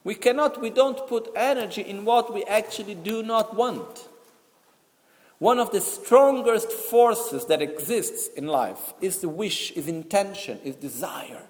We 0.06 0.16
cannot, 0.16 0.62
we 0.62 0.70
don't 0.70 1.06
put 1.06 1.30
energy 1.36 1.82
in 1.82 2.06
what 2.06 2.34
we 2.34 2.46
actually 2.46 2.96
do 2.96 3.24
not 3.24 3.58
want. 3.58 4.08
One 5.40 5.60
of 5.60 5.74
the 5.74 5.82
strongest 5.82 6.72
forces 6.72 7.46
that 7.48 7.62
exists 7.62 8.30
in 8.38 8.48
life 8.48 8.94
is 9.02 9.18
the 9.18 9.28
wish, 9.28 9.72
is 9.72 9.90
intention, 9.90 10.62
is 10.64 10.78
desire. 10.78 11.44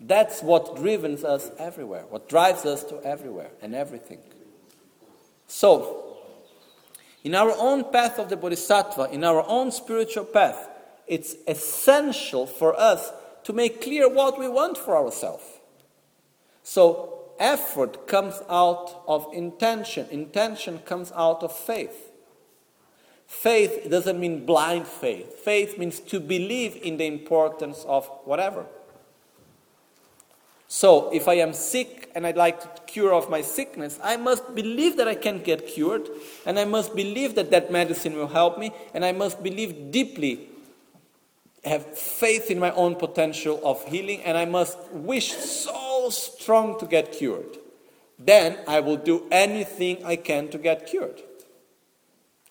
That's 0.00 0.42
what 0.42 0.76
drives 0.76 1.22
us 1.22 1.50
everywhere, 1.58 2.06
what 2.08 2.30
drives 2.30 2.64
us 2.64 2.82
to 2.84 2.98
everywhere 3.04 3.50
and 3.60 3.74
everything. 3.74 4.20
So, 5.46 6.11
in 7.24 7.34
our 7.34 7.54
own 7.56 7.92
path 7.92 8.18
of 8.18 8.28
the 8.28 8.36
Bodhisattva, 8.36 9.10
in 9.12 9.24
our 9.24 9.44
own 9.46 9.70
spiritual 9.70 10.24
path, 10.24 10.68
it's 11.06 11.36
essential 11.46 12.46
for 12.46 12.78
us 12.78 13.12
to 13.44 13.52
make 13.52 13.82
clear 13.82 14.08
what 14.08 14.38
we 14.38 14.48
want 14.48 14.78
for 14.78 14.96
ourselves. 14.96 15.44
So 16.62 17.32
effort 17.38 18.06
comes 18.06 18.40
out 18.48 19.02
of 19.06 19.26
intention, 19.32 20.06
intention 20.10 20.78
comes 20.80 21.12
out 21.12 21.42
of 21.42 21.56
faith. 21.56 22.10
Faith 23.26 23.88
doesn't 23.90 24.20
mean 24.20 24.44
blind 24.44 24.86
faith. 24.86 25.32
Faith 25.40 25.78
means 25.78 26.00
to 26.00 26.20
believe 26.20 26.76
in 26.76 26.98
the 26.98 27.06
importance 27.06 27.84
of 27.88 28.06
whatever. 28.24 28.66
So, 30.74 31.10
if 31.12 31.28
I 31.28 31.34
am 31.34 31.52
sick 31.52 32.10
and 32.14 32.26
I'd 32.26 32.38
like 32.38 32.62
to 32.62 32.82
cure 32.90 33.12
of 33.12 33.28
my 33.28 33.42
sickness, 33.42 34.00
I 34.02 34.16
must 34.16 34.54
believe 34.54 34.96
that 34.96 35.06
I 35.06 35.14
can 35.14 35.42
get 35.42 35.66
cured, 35.66 36.08
and 36.46 36.58
I 36.58 36.64
must 36.64 36.96
believe 36.96 37.34
that 37.34 37.50
that 37.50 37.70
medicine 37.70 38.16
will 38.16 38.28
help 38.28 38.56
me, 38.56 38.72
and 38.94 39.04
I 39.04 39.12
must 39.12 39.42
believe 39.42 39.90
deeply, 39.90 40.48
have 41.62 41.84
faith 41.84 42.50
in 42.50 42.58
my 42.58 42.70
own 42.70 42.94
potential 42.94 43.60
of 43.62 43.84
healing, 43.84 44.22
and 44.22 44.38
I 44.38 44.46
must 44.46 44.78
wish 44.92 45.34
so 45.34 46.08
strong 46.08 46.80
to 46.80 46.86
get 46.86 47.12
cured. 47.12 47.58
Then 48.18 48.56
I 48.66 48.80
will 48.80 48.96
do 48.96 49.26
anything 49.30 50.02
I 50.06 50.16
can 50.16 50.48
to 50.48 50.56
get 50.56 50.86
cured. 50.86 51.20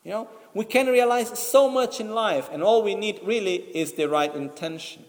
You 0.04 0.12
know, 0.12 0.30
we 0.54 0.66
can 0.66 0.86
realize 0.86 1.40
so 1.40 1.68
much 1.68 2.00
in 2.00 2.14
life, 2.14 2.50
and 2.54 2.62
all 2.62 2.84
we 2.84 2.94
need 2.94 3.20
really 3.24 3.56
is 3.56 3.94
the 3.94 4.08
right 4.08 4.34
intention. 4.36 5.06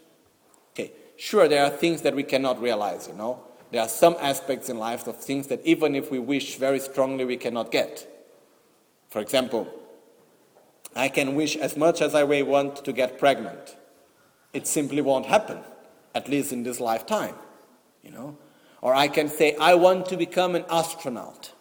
Sure, 1.23 1.47
there 1.47 1.65
are 1.65 1.71
things 1.71 2.03
that 2.03 2.17
we 2.17 2.25
cannot 2.25 2.61
realize, 2.61 3.07
you 3.07 3.15
know. 3.15 3.41
There 3.71 3.81
are 3.81 3.89
some 3.89 4.17
aspects 4.19 4.69
in 4.69 4.77
life 4.77 5.07
of 5.07 5.17
things 5.19 5.47
that 5.47 5.65
even 5.65 5.95
if 5.95 6.11
we 6.11 6.19
wish 6.19 6.57
very 6.57 6.81
strongly, 6.81 7.25
we 7.25 7.37
cannot 7.37 7.71
get. 7.71 8.09
For 9.09 9.21
example, 9.21 9.73
I 10.97 11.09
can 11.09 11.37
wish 11.37 11.55
as 11.55 11.77
much 11.77 12.03
as 12.03 12.17
I 12.17 12.25
may 12.25 12.43
want 12.43 12.85
to 12.85 12.93
get 12.93 13.21
pregnant. 13.21 13.77
It 14.53 14.67
simply 14.67 15.01
won't 15.01 15.27
happen, 15.27 15.61
at 16.13 16.29
least 16.29 16.53
in 16.53 16.65
this 16.65 16.81
lifetime, 16.81 17.37
you 18.03 18.11
know. 18.11 18.37
Or 18.81 18.93
I 18.93 19.07
can 19.07 19.29
say, 19.29 19.55
I 19.61 19.75
want 19.75 20.07
to 20.07 20.17
become 20.17 20.57
an 20.57 20.65
astronaut. 20.69 21.53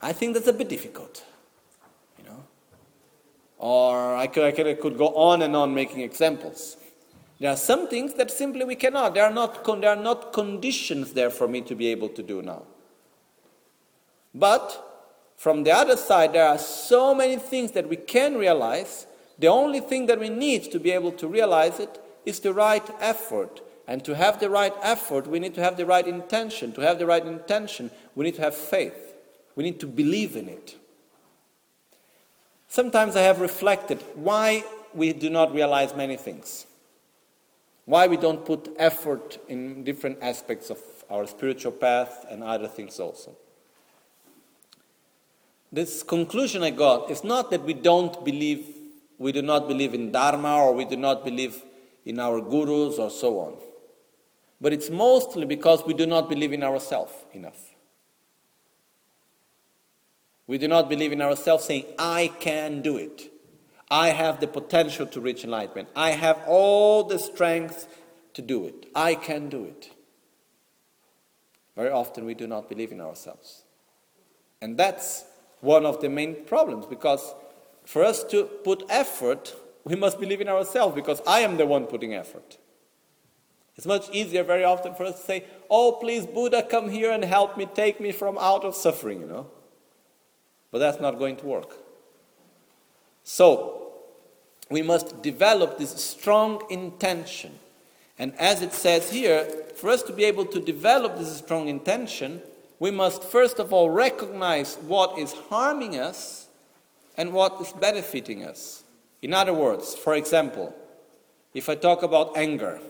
I 0.00 0.14
think 0.14 0.32
that's 0.32 0.46
a 0.46 0.54
bit 0.54 0.70
difficult, 0.70 1.22
you 2.16 2.24
know. 2.24 2.44
Or 3.58 4.16
I 4.16 4.26
could, 4.26 4.44
I 4.44 4.52
could, 4.52 4.66
I 4.68 4.72
could 4.74 4.96
go 4.96 5.08
on 5.08 5.42
and 5.42 5.54
on 5.54 5.74
making 5.74 6.00
examples. 6.00 6.78
There 7.42 7.50
are 7.50 7.56
some 7.56 7.88
things 7.88 8.14
that 8.14 8.30
simply 8.30 8.64
we 8.64 8.76
cannot. 8.76 9.14
There 9.14 9.24
are 9.24 9.32
not, 9.32 9.64
there 9.80 9.90
are 9.90 9.96
not 9.96 10.32
conditions 10.32 11.12
there 11.12 11.28
for 11.28 11.48
me 11.48 11.60
to 11.62 11.74
be 11.74 11.88
able 11.88 12.08
to 12.10 12.22
do 12.22 12.40
now. 12.40 12.62
But 14.32 15.32
from 15.36 15.64
the 15.64 15.72
other 15.72 15.96
side, 15.96 16.34
there 16.34 16.46
are 16.46 16.56
so 16.56 17.16
many 17.16 17.38
things 17.38 17.72
that 17.72 17.88
we 17.88 17.96
can 17.96 18.36
realize. 18.36 19.08
The 19.40 19.48
only 19.48 19.80
thing 19.80 20.06
that 20.06 20.20
we 20.20 20.28
need 20.28 20.70
to 20.70 20.78
be 20.78 20.92
able 20.92 21.10
to 21.10 21.26
realize 21.26 21.80
it 21.80 22.00
is 22.24 22.38
the 22.38 22.54
right 22.54 22.88
effort. 23.00 23.60
And 23.88 24.04
to 24.04 24.14
have 24.14 24.38
the 24.38 24.48
right 24.48 24.74
effort, 24.80 25.26
we 25.26 25.40
need 25.40 25.56
to 25.56 25.64
have 25.64 25.76
the 25.76 25.84
right 25.84 26.06
intention. 26.06 26.72
To 26.74 26.80
have 26.82 27.00
the 27.00 27.06
right 27.06 27.26
intention, 27.26 27.90
we 28.14 28.24
need 28.24 28.36
to 28.36 28.42
have 28.42 28.54
faith. 28.54 29.14
We 29.56 29.64
need 29.64 29.80
to 29.80 29.88
believe 29.88 30.36
in 30.36 30.48
it. 30.48 30.76
Sometimes 32.68 33.16
I 33.16 33.22
have 33.22 33.40
reflected 33.40 34.00
why 34.14 34.62
we 34.94 35.12
do 35.12 35.28
not 35.28 35.52
realize 35.52 35.96
many 35.96 36.16
things. 36.16 36.66
Why 37.84 38.06
we 38.06 38.16
don't 38.16 38.44
put 38.44 38.74
effort 38.78 39.38
in 39.48 39.82
different 39.84 40.18
aspects 40.22 40.70
of 40.70 40.78
our 41.10 41.26
spiritual 41.26 41.72
path 41.72 42.24
and 42.30 42.42
other 42.42 42.68
things 42.68 43.00
also. 43.00 43.36
This 45.72 46.02
conclusion 46.02 46.62
I 46.62 46.70
got 46.70 47.10
is 47.10 47.24
not 47.24 47.50
that 47.50 47.62
we 47.62 47.72
don't 47.74 48.24
believe, 48.24 48.66
we 49.18 49.32
do 49.32 49.42
not 49.42 49.68
believe 49.68 49.94
in 49.94 50.12
Dharma 50.12 50.56
or 50.56 50.74
we 50.74 50.84
do 50.84 50.96
not 50.96 51.24
believe 51.24 51.62
in 52.04 52.18
our 52.18 52.40
gurus 52.40 52.98
or 52.98 53.10
so 53.10 53.38
on. 53.40 53.56
But 54.60 54.72
it's 54.72 54.90
mostly 54.90 55.44
because 55.44 55.84
we 55.84 55.94
do 55.94 56.06
not 56.06 56.28
believe 56.28 56.52
in 56.52 56.62
ourselves 56.62 57.12
enough. 57.32 57.58
We 60.46 60.58
do 60.58 60.68
not 60.68 60.88
believe 60.88 61.12
in 61.12 61.22
ourselves 61.22 61.64
saying, 61.64 61.86
I 61.98 62.30
can 62.38 62.82
do 62.82 62.96
it. 62.96 63.31
I 63.92 64.08
have 64.08 64.40
the 64.40 64.46
potential 64.46 65.06
to 65.08 65.20
reach 65.20 65.44
enlightenment. 65.44 65.90
I 65.94 66.12
have 66.12 66.40
all 66.46 67.04
the 67.04 67.18
strength 67.18 67.86
to 68.32 68.40
do 68.40 68.64
it. 68.64 68.86
I 68.94 69.14
can 69.14 69.50
do 69.50 69.66
it. 69.66 69.90
Very 71.76 71.90
often 71.90 72.24
we 72.24 72.32
do 72.32 72.46
not 72.46 72.70
believe 72.70 72.90
in 72.90 73.02
ourselves. 73.02 73.64
And 74.62 74.78
that's 74.78 75.26
one 75.60 75.84
of 75.84 76.00
the 76.00 76.08
main 76.08 76.46
problems 76.46 76.86
because 76.86 77.34
for 77.84 78.02
us 78.02 78.24
to 78.24 78.44
put 78.44 78.82
effort, 78.88 79.54
we 79.84 79.94
must 79.94 80.18
believe 80.18 80.40
in 80.40 80.48
ourselves 80.48 80.94
because 80.94 81.20
I 81.26 81.40
am 81.40 81.58
the 81.58 81.66
one 81.66 81.84
putting 81.84 82.14
effort. 82.14 82.56
It's 83.76 83.86
much 83.86 84.08
easier 84.10 84.42
very 84.42 84.64
often 84.64 84.94
for 84.94 85.04
us 85.04 85.20
to 85.20 85.26
say, 85.26 85.44
Oh, 85.68 85.98
please, 86.00 86.24
Buddha, 86.24 86.62
come 86.62 86.88
here 86.88 87.10
and 87.10 87.22
help 87.22 87.58
me, 87.58 87.66
take 87.66 88.00
me 88.00 88.10
from 88.10 88.38
out 88.38 88.64
of 88.64 88.74
suffering, 88.74 89.20
you 89.20 89.26
know. 89.26 89.50
But 90.70 90.78
that's 90.78 91.00
not 91.00 91.18
going 91.18 91.36
to 91.36 91.46
work. 91.46 91.76
So, 93.22 93.81
we 94.72 94.82
must 94.82 95.22
develop 95.22 95.78
this 95.78 95.90
strong 95.90 96.62
intention. 96.70 97.52
And 98.18 98.34
as 98.38 98.62
it 98.62 98.72
says 98.72 99.10
here, 99.10 99.44
for 99.76 99.90
us 99.90 100.02
to 100.04 100.12
be 100.12 100.24
able 100.24 100.46
to 100.46 100.60
develop 100.60 101.18
this 101.18 101.36
strong 101.36 101.68
intention, 101.68 102.40
we 102.78 102.90
must 102.90 103.22
first 103.22 103.58
of 103.58 103.72
all 103.72 103.90
recognize 103.90 104.76
what 104.76 105.18
is 105.18 105.32
harming 105.50 105.98
us 105.98 106.48
and 107.16 107.32
what 107.32 107.60
is 107.60 107.72
benefiting 107.72 108.44
us. 108.44 108.82
In 109.20 109.34
other 109.34 109.52
words, 109.52 109.94
for 109.94 110.14
example, 110.14 110.74
if 111.52 111.68
I 111.68 111.74
talk 111.74 112.02
about 112.02 112.36
anger, 112.36 112.80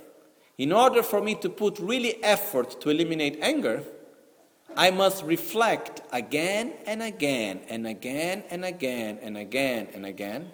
in 0.58 0.72
order 0.72 1.02
for 1.02 1.20
me 1.20 1.34
to 1.36 1.48
put 1.48 1.80
really 1.80 2.22
effort 2.22 2.80
to 2.82 2.90
eliminate 2.90 3.38
anger, 3.42 3.82
I 4.76 4.90
must 4.92 5.24
reflect 5.24 6.00
again 6.12 6.74
and 6.86 7.02
again 7.02 7.60
and 7.68 7.86
again 7.86 8.44
and 8.50 8.64
again 8.64 9.18
and 9.20 9.36
again 9.36 9.88
and 9.92 10.06
again 10.06 10.50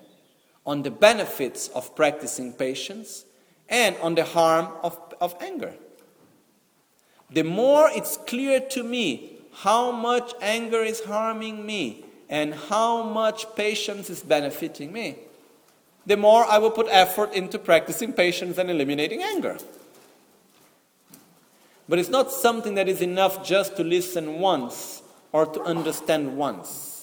on 0.68 0.82
the 0.82 0.90
benefits 0.90 1.68
of 1.68 1.96
practicing 1.96 2.52
patience 2.52 3.24
and 3.70 3.96
on 4.02 4.14
the 4.14 4.24
harm 4.24 4.68
of, 4.82 4.98
of 5.18 5.34
anger. 5.40 5.72
The 7.30 7.42
more 7.42 7.88
it's 7.90 8.18
clear 8.18 8.60
to 8.60 8.82
me 8.82 9.38
how 9.52 9.90
much 9.90 10.34
anger 10.42 10.82
is 10.82 11.00
harming 11.00 11.64
me 11.64 12.04
and 12.28 12.54
how 12.54 13.02
much 13.02 13.46
patience 13.56 14.10
is 14.10 14.22
benefiting 14.22 14.92
me, 14.92 15.16
the 16.04 16.18
more 16.18 16.44
I 16.44 16.58
will 16.58 16.70
put 16.70 16.86
effort 16.90 17.32
into 17.32 17.58
practicing 17.58 18.12
patience 18.12 18.58
and 18.58 18.70
eliminating 18.70 19.22
anger. 19.22 19.56
But 21.88 21.98
it's 21.98 22.10
not 22.10 22.30
something 22.30 22.74
that 22.74 22.90
is 22.90 23.00
enough 23.00 23.42
just 23.42 23.74
to 23.78 23.84
listen 23.84 24.38
once 24.40 25.02
or 25.32 25.46
to 25.46 25.62
understand 25.62 26.36
once. 26.36 26.97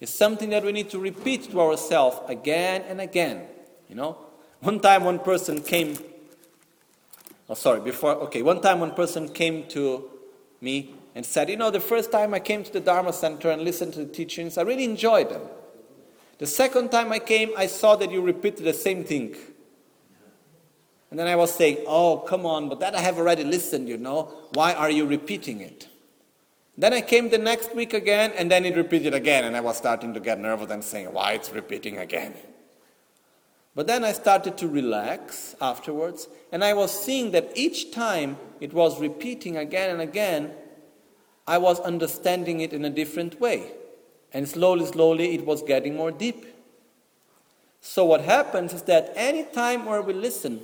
It's 0.00 0.14
something 0.14 0.50
that 0.50 0.64
we 0.64 0.72
need 0.72 0.90
to 0.90 0.98
repeat 0.98 1.50
to 1.50 1.60
ourselves 1.60 2.18
again 2.28 2.82
and 2.88 3.00
again. 3.00 3.46
You 3.88 3.96
know, 3.96 4.16
one 4.60 4.80
time 4.80 5.04
one 5.04 5.18
person 5.18 5.62
came. 5.62 5.98
Oh, 7.48 7.54
sorry. 7.54 7.80
Before, 7.80 8.12
okay. 8.26 8.42
One 8.42 8.60
time 8.60 8.80
one 8.80 8.94
person 8.94 9.28
came 9.28 9.66
to 9.68 10.10
me 10.60 10.94
and 11.14 11.24
said, 11.26 11.48
"You 11.48 11.56
know, 11.56 11.70
the 11.70 11.80
first 11.80 12.12
time 12.12 12.32
I 12.34 12.40
came 12.40 12.62
to 12.62 12.72
the 12.72 12.80
Dharma 12.80 13.12
Center 13.12 13.50
and 13.50 13.62
listened 13.62 13.94
to 13.94 14.04
the 14.04 14.12
teachings, 14.12 14.56
I 14.58 14.62
really 14.62 14.84
enjoyed 14.84 15.30
them. 15.30 15.42
The 16.38 16.46
second 16.46 16.90
time 16.90 17.10
I 17.10 17.18
came, 17.18 17.50
I 17.56 17.66
saw 17.66 17.96
that 17.96 18.12
you 18.12 18.20
repeated 18.20 18.64
the 18.64 18.74
same 18.74 19.02
thing." 19.02 19.34
And 21.10 21.18
then 21.18 21.26
I 21.26 21.36
was 21.36 21.52
saying, 21.52 21.78
"Oh, 21.86 22.18
come 22.18 22.44
on, 22.44 22.68
but 22.68 22.80
that 22.80 22.94
I 22.94 23.00
have 23.00 23.18
already 23.18 23.42
listened. 23.42 23.88
You 23.88 23.96
know, 23.96 24.30
why 24.52 24.74
are 24.74 24.90
you 24.90 25.06
repeating 25.06 25.60
it?" 25.60 25.88
Then 26.78 26.92
I 26.92 27.00
came 27.00 27.28
the 27.28 27.38
next 27.38 27.74
week 27.74 27.92
again, 27.92 28.32
and 28.36 28.48
then 28.48 28.64
it 28.64 28.76
repeated 28.76 29.12
again, 29.12 29.42
and 29.42 29.56
I 29.56 29.60
was 29.60 29.76
starting 29.76 30.14
to 30.14 30.20
get 30.20 30.38
nervous 30.38 30.70
and 30.70 30.84
saying, 30.84 31.12
Why 31.12 31.32
it's 31.32 31.50
repeating 31.50 31.98
again? 31.98 32.34
But 33.74 33.88
then 33.88 34.04
I 34.04 34.12
started 34.12 34.56
to 34.58 34.68
relax 34.68 35.56
afterwards, 35.60 36.28
and 36.52 36.62
I 36.62 36.74
was 36.74 36.92
seeing 36.92 37.32
that 37.32 37.50
each 37.56 37.90
time 37.90 38.36
it 38.60 38.72
was 38.72 39.00
repeating 39.00 39.56
again 39.56 39.90
and 39.90 40.00
again, 40.00 40.52
I 41.48 41.58
was 41.58 41.80
understanding 41.80 42.60
it 42.60 42.72
in 42.72 42.84
a 42.84 42.90
different 42.90 43.40
way. 43.40 43.72
And 44.32 44.48
slowly, 44.48 44.86
slowly, 44.86 45.34
it 45.34 45.44
was 45.44 45.62
getting 45.62 45.96
more 45.96 46.12
deep. 46.12 46.44
So, 47.80 48.04
what 48.04 48.20
happens 48.20 48.72
is 48.72 48.82
that 48.82 49.12
any 49.16 49.42
time 49.42 49.84
where 49.84 50.02
we 50.02 50.12
listen 50.12 50.60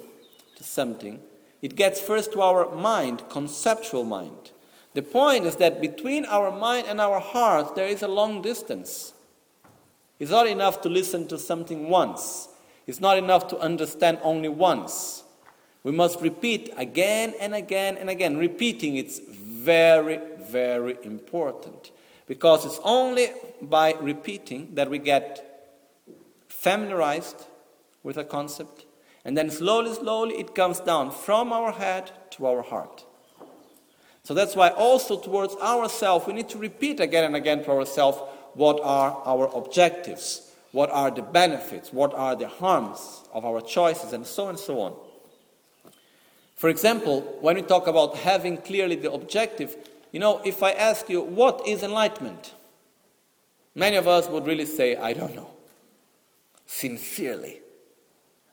to 0.57 0.62
something, 0.62 1.20
it 1.61 1.74
gets 1.74 2.01
first 2.01 2.32
to 2.32 2.43
our 2.43 2.72
mind, 2.72 3.22
conceptual 3.30 4.05
mind. 4.05 4.53
The 4.95 5.03
point 5.03 5.45
is 5.45 5.57
that 5.57 5.80
between 5.80 6.24
our 6.24 6.51
mind 6.51 6.86
and 6.88 7.01
our 7.01 7.20
heart, 7.20 7.74
there 7.74 7.88
is 7.88 8.03
a 8.03 8.09
long 8.09 8.42
distance. 8.42 9.12
It's 10.20 10.30
not 10.30 10.47
enough 10.47 10.80
to 10.82 10.88
listen 10.88 11.26
to 11.28 11.38
something 11.38 11.88
once, 11.88 12.49
it's 12.86 13.01
not 13.01 13.18
enough 13.18 13.49
to 13.49 13.59
understand 13.59 14.18
only 14.22 14.49
once. 14.49 15.24
We 15.82 15.92
must 15.92 16.20
repeat 16.22 16.72
again 16.78 17.34
and 17.40 17.55
again 17.55 17.99
and 17.99 18.09
again. 18.09 18.38
Repeating 18.38 18.97
it's 18.97 19.18
very, 19.18 20.18
very 20.51 20.97
important 21.03 21.90
because 22.26 22.64
it's 22.64 22.80
only 22.82 23.32
by 23.61 23.95
repeating 24.01 24.74
that 24.74 24.88
we 24.88 24.99
get 24.99 25.55
familiarized 26.49 27.47
with 28.03 28.16
a 28.16 28.24
concept, 28.24 28.86
and 29.24 29.36
then 29.36 29.51
slowly, 29.51 29.92
slowly 29.92 30.36
it 30.36 30.55
comes 30.55 30.80
down 30.80 31.11
from 31.11 31.53
our 31.53 31.72
head 31.72 32.12
to 32.30 32.47
our 32.47 32.62
heart. 32.62 33.05
So 34.25 34.35
that's 34.35 34.57
why 34.57 34.70
also 34.70 35.18
towards 35.18 35.55
ourselves, 35.57 36.27
we 36.27 36.33
need 36.33 36.49
to 36.49 36.59
repeat 36.59 36.99
again 36.99 37.25
and 37.25 37.37
again 37.37 37.62
to 37.64 37.70
ourselves 37.70 38.18
what 38.55 38.81
are 38.83 39.22
our 39.25 39.55
objectives. 39.55 40.51
what 40.75 40.91
are 40.91 41.09
the 41.09 41.22
benefits, 41.22 41.93
what 41.93 42.12
are 42.14 42.35
the 42.35 42.49
harms 42.49 43.22
of 43.33 43.45
our 43.45 43.61
choices, 43.61 44.12
and 44.12 44.27
so 44.27 44.45
on 44.45 44.51
and 44.51 44.59
so 44.59 44.81
on. 44.81 44.93
For 46.57 46.68
example, 46.68 47.20
when 47.41 47.55
we 47.55 47.62
talk 47.62 47.87
about 47.87 48.16
having 48.16 48.57
clearly 48.57 48.97
the 48.97 49.12
objective, 49.12 49.77
you 50.11 50.18
know, 50.18 50.41
if 50.45 50.64
I 50.64 50.72
ask 50.72 51.09
you, 51.09 51.20
what 51.20 51.62
is 51.64 51.85
enlightenment? 51.85 52.55
Many 53.77 53.95
of 53.95 54.09
us 54.09 54.29
would 54.29 54.47
really 54.47 54.66
say, 54.66 54.97
I 54.97 55.12
don't 55.12 55.37
know. 55.37 55.51
Sincerely, 56.66 57.61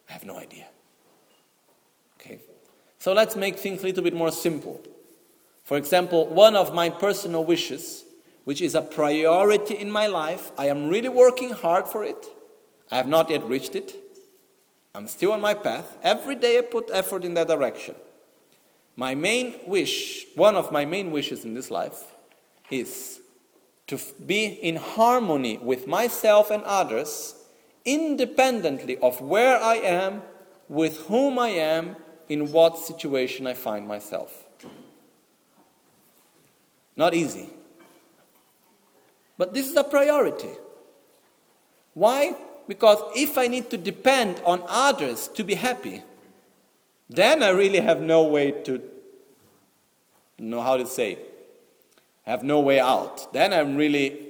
I 0.08 0.14
have 0.14 0.24
no 0.24 0.38
idea. 0.38 0.68
Okay? 2.20 2.38
So 3.00 3.14
let's 3.14 3.36
make 3.36 3.58
things 3.58 3.82
a 3.82 3.88
little 3.88 4.04
bit 4.04 4.14
more 4.14 4.32
simple. 4.32 4.80
For 5.64 5.78
example, 5.78 6.28
one 6.28 6.56
of 6.56 6.74
my 6.74 6.90
personal 6.90 7.44
wishes, 7.44 8.04
which 8.44 8.62
is 8.62 8.76
a 8.76 8.82
priority 8.82 9.76
in 9.76 9.92
my 9.92 10.08
life, 10.08 10.52
I 10.58 10.68
am 10.68 10.90
really 10.90 11.10
working 11.10 11.52
hard 11.52 11.88
for 11.88 12.04
it. 12.04 12.26
I 12.90 12.98
have 12.98 13.08
not 13.08 13.30
yet 13.30 13.44
reached 13.44 13.76
it. 13.76 13.96
I'm 14.94 15.08
still 15.08 15.32
on 15.32 15.42
my 15.42 15.54
path. 15.54 15.98
Every 16.04 16.36
day 16.36 16.58
I 16.58 16.62
put 16.62 16.90
effort 16.92 17.24
in 17.24 17.34
that 17.36 17.48
direction. 17.48 17.96
My 18.96 19.16
main 19.16 19.56
wish, 19.66 20.26
one 20.36 20.56
of 20.56 20.72
my 20.72 20.84
main 20.84 21.12
wishes 21.12 21.46
in 21.46 21.54
this 21.54 21.72
life, 21.72 22.04
is 22.70 23.22
to 23.88 24.00
be 24.26 24.46
in 24.46 24.76
harmony 24.76 25.58
with 25.58 25.88
myself 25.88 26.52
and 26.52 26.64
others, 26.64 27.36
independently 27.86 28.98
of 28.98 29.22
where 29.22 29.58
I 29.58 29.76
am, 29.76 30.22
with 30.68 30.98
whom 31.08 31.40
I 31.40 31.50
am, 31.50 31.96
in 32.28 32.52
what 32.52 32.78
situation 32.78 33.48
I 33.48 33.54
find 33.54 33.88
myself. 33.88 34.41
Not 36.96 37.14
easy. 37.14 37.50
But 39.38 39.54
this 39.54 39.70
is 39.70 39.76
a 39.76 39.84
priority. 39.84 40.52
Why? 41.94 42.36
Because 42.68 43.00
if 43.16 43.38
I 43.38 43.48
need 43.48 43.70
to 43.72 43.78
depend 43.78 44.42
on 44.46 44.64
others 44.68 45.28
to 45.30 45.44
be 45.44 45.56
happy, 45.56 46.04
then 47.10 47.44
I 47.44 47.50
really 47.50 47.80
have 47.80 48.02
no 48.02 48.24
way 48.24 48.52
to 48.64 48.82
know 50.40 50.62
how 50.62 50.78
to 50.78 50.86
say, 50.86 51.18
have 52.24 52.44
no 52.44 52.60
way 52.60 52.80
out. 52.80 53.34
Then 53.34 53.54
I'm 53.54 53.76
really 53.76 54.28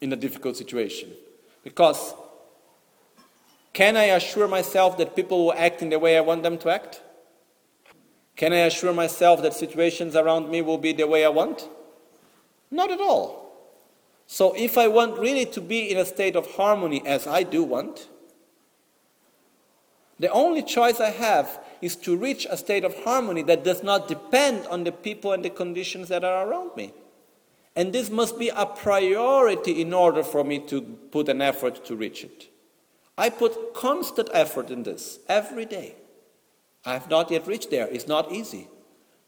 in 0.00 0.12
a 0.12 0.16
difficult 0.16 0.56
situation. 0.56 1.10
Because 1.64 2.14
can 3.72 3.96
I 3.96 4.04
assure 4.04 4.48
myself 4.48 4.98
that 4.98 5.16
people 5.16 5.46
will 5.46 5.54
act 5.54 5.82
in 5.82 5.88
the 5.88 5.98
way 5.98 6.16
I 6.16 6.20
want 6.20 6.42
them 6.42 6.58
to 6.58 6.68
act? 6.68 7.00
Can 8.36 8.52
I 8.52 8.58
assure 8.58 8.92
myself 8.92 9.42
that 9.42 9.54
situations 9.54 10.14
around 10.14 10.50
me 10.50 10.62
will 10.62 10.78
be 10.78 10.92
the 10.92 11.06
way 11.06 11.24
I 11.24 11.28
want? 11.28 11.68
Not 12.72 12.90
at 12.90 13.00
all. 13.00 13.42
So, 14.26 14.54
if 14.56 14.78
I 14.78 14.88
want 14.88 15.18
really 15.18 15.44
to 15.46 15.60
be 15.60 15.90
in 15.90 15.98
a 15.98 16.06
state 16.06 16.36
of 16.36 16.52
harmony 16.52 17.06
as 17.06 17.26
I 17.26 17.42
do 17.42 17.62
want, 17.62 18.08
the 20.18 20.30
only 20.30 20.62
choice 20.62 20.98
I 20.98 21.10
have 21.10 21.60
is 21.82 21.96
to 21.96 22.16
reach 22.16 22.46
a 22.48 22.56
state 22.56 22.84
of 22.84 22.96
harmony 23.04 23.42
that 23.42 23.62
does 23.62 23.82
not 23.82 24.08
depend 24.08 24.66
on 24.68 24.84
the 24.84 24.92
people 24.92 25.32
and 25.32 25.44
the 25.44 25.50
conditions 25.50 26.08
that 26.08 26.24
are 26.24 26.48
around 26.48 26.74
me. 26.74 26.94
And 27.76 27.92
this 27.92 28.08
must 28.08 28.38
be 28.38 28.48
a 28.48 28.64
priority 28.64 29.82
in 29.82 29.92
order 29.92 30.22
for 30.22 30.42
me 30.44 30.58
to 30.60 30.80
put 31.10 31.28
an 31.28 31.42
effort 31.42 31.84
to 31.86 31.96
reach 31.96 32.24
it. 32.24 32.48
I 33.18 33.28
put 33.28 33.74
constant 33.74 34.30
effort 34.32 34.70
in 34.70 34.84
this 34.84 35.18
every 35.28 35.66
day. 35.66 35.96
I 36.86 36.94
have 36.94 37.10
not 37.10 37.30
yet 37.30 37.46
reached 37.46 37.70
there. 37.70 37.88
It's 37.88 38.08
not 38.08 38.32
easy. 38.32 38.68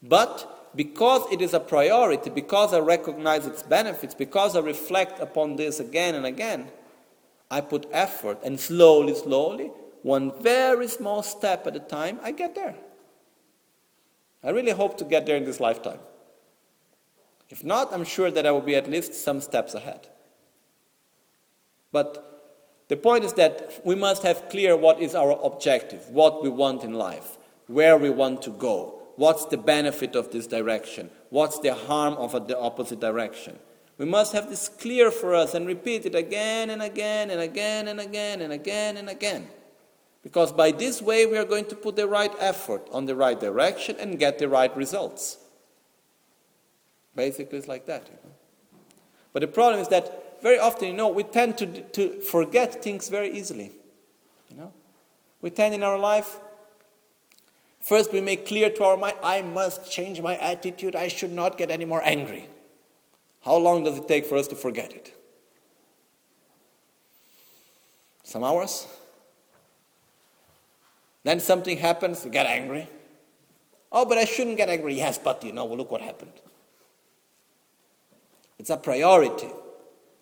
But 0.03 0.64
because 0.77 1.31
it 1.33 1.41
is 1.41 1.55
a 1.55 1.61
priority, 1.61 2.31
because 2.31 2.75
I 2.75 2.81
recognize 2.81 3.47
its 3.47 3.63
benefits, 3.63 4.15
because 4.15 4.57
I 4.57 4.61
reflect 4.61 5.21
upon 5.21 5.57
this 5.57 5.81
again 5.81 6.15
and 6.15 6.27
again, 6.27 6.69
I 7.51 7.61
put 7.61 7.87
effort 7.93 8.39
and 8.43 8.59
slowly, 8.59 9.15
slowly, 9.15 9.71
one 10.03 10.33
very 10.43 10.89
small 10.89 11.23
step 11.23 11.67
at 11.67 11.77
a 11.77 11.81
time, 11.81 12.19
I 12.23 12.33
get 12.33 12.55
there. 12.55 12.75
I 14.43 14.51
really 14.51 14.73
hope 14.73 14.99
to 14.99 15.05
get 15.05 15.25
there 15.25 15.37
in 15.37 15.45
this 15.45 15.61
lifetime. 15.61 16.01
If 17.49 17.65
not, 17.65 17.93
I'm 17.93 18.05
sure 18.05 18.31
that 18.31 18.47
I 18.47 18.51
will 18.51 18.61
be 18.61 18.75
at 18.75 18.91
least 18.91 19.15
some 19.15 19.41
steps 19.41 19.75
ahead. 19.75 20.09
But 21.93 22.35
the 22.89 22.97
point 22.97 23.25
is 23.25 23.33
that 23.35 23.81
we 23.85 23.95
must 23.95 24.23
have 24.25 24.49
clear 24.49 24.77
what 24.77 25.01
is 25.01 25.15
our 25.15 25.39
objective, 25.43 26.09
what 26.11 26.43
we 26.43 26.49
want 26.49 26.83
in 26.83 26.93
life, 26.93 27.39
where 27.67 27.97
we 27.97 28.11
want 28.11 28.43
to 28.43 28.51
go, 28.51 28.94
what's 29.17 29.47
the 29.47 29.57
benefit 29.57 30.17
of 30.17 30.31
this 30.31 30.47
direction, 30.47 31.11
what's 31.31 31.59
the 31.61 31.75
harm 31.75 32.15
of 32.15 32.33
the 32.49 32.59
opposite 32.59 33.01
direction. 33.01 33.59
We 33.97 34.07
must 34.07 34.33
have 34.33 34.51
this 34.51 34.69
clear 34.69 35.11
for 35.11 35.35
us 35.35 35.55
and 35.55 35.67
repeat 35.67 36.05
it 36.05 36.15
again 36.15 36.71
and 36.71 36.83
again 36.83 37.31
and 37.31 37.41
again 37.41 37.87
and 37.89 38.01
again 38.01 38.41
and 38.41 38.53
again 38.53 38.97
and 38.97 39.09
again. 39.09 39.49
Because 40.23 40.53
by 40.53 40.73
this 40.73 41.01
way, 41.01 41.27
we 41.27 41.37
are 41.37 41.45
going 41.45 41.67
to 41.67 41.77
put 41.77 41.97
the 41.97 42.09
right 42.09 42.33
effort 42.39 42.89
on 42.91 43.07
the 43.07 43.15
right 43.15 43.39
direction 43.39 43.97
and 44.01 44.19
get 44.19 44.39
the 44.39 44.49
right 44.49 44.75
results. 44.77 45.39
Basically, 47.15 47.59
it's 47.59 47.69
like 47.69 47.87
that. 47.87 48.07
You 48.07 48.15
know? 48.15 48.35
But 49.33 49.41
the 49.41 49.49
problem 49.49 49.81
is 49.81 49.89
that 49.89 50.43
very 50.43 50.59
often, 50.59 50.89
you 50.89 50.95
know, 50.95 51.09
we 51.09 51.23
tend 51.23 51.59
to, 51.59 51.67
to 51.67 52.21
forget 52.21 52.83
things 52.83 53.09
very 53.09 53.31
easily. 53.31 53.73
You 54.51 54.57
know? 54.57 54.73
We 55.41 55.51
tend 55.51 55.75
in 55.75 55.83
our 55.83 55.99
life, 55.99 56.39
first 57.85 58.13
we 58.13 58.21
make 58.21 58.47
clear 58.47 58.71
to 58.71 58.85
our 58.85 58.97
mind, 58.97 59.17
I 59.23 59.43
must 59.43 59.91
change 59.91 60.21
my 60.21 60.37
attitude, 60.39 60.97
I 60.97 61.09
should 61.09 61.33
not 61.33 61.59
get 61.59 61.71
any 61.71 61.85
more 61.85 62.03
angry. 62.03 62.49
How 63.43 63.57
long 63.57 63.85
does 63.85 63.99
it 63.99 64.09
take 64.09 64.25
for 64.25 64.37
us 64.37 64.49
to 64.49 64.57
forget 64.57 64.93
it? 64.93 65.15
Some 68.23 68.43
hours? 68.43 68.87
Then 71.25 71.41
something 71.41 71.77
happens, 71.77 72.25
we 72.25 72.31
get 72.31 72.47
angry. 72.47 72.89
Oh, 73.93 74.05
but 74.05 74.19
I 74.19 74.25
shouldn't 74.25 74.57
get 74.57 74.69
angry. 74.69 74.95
Yes, 74.95 75.19
but 75.19 75.45
you 75.45 75.53
know, 75.53 75.67
look 75.67 75.91
what 75.91 76.01
happened. 76.01 76.33
It's 78.59 78.71
a 78.71 78.77
priority. 78.77 79.49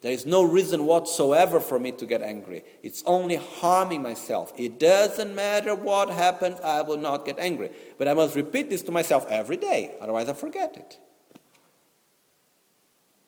There 0.02 0.10
is 0.12 0.26
no 0.26 0.42
reason 0.42 0.84
whatsoever 0.84 1.60
for 1.60 1.78
me 1.78 1.92
to 1.92 2.06
get 2.06 2.22
angry. 2.22 2.64
It's 2.82 3.04
only 3.06 3.36
harming 3.36 4.02
myself. 4.02 4.52
It 4.56 4.80
doesn't 4.80 5.32
matter 5.32 5.76
what 5.76 6.10
happens, 6.10 6.60
I 6.60 6.82
will 6.82 6.96
not 6.96 7.24
get 7.24 7.38
angry. 7.38 7.70
But 7.98 8.08
I 8.08 8.14
must 8.14 8.34
repeat 8.34 8.68
this 8.68 8.82
to 8.82 8.92
myself 8.92 9.26
every 9.28 9.56
day, 9.56 9.94
otherwise, 10.00 10.28
I 10.28 10.32
forget 10.32 10.76
it. 10.76 10.98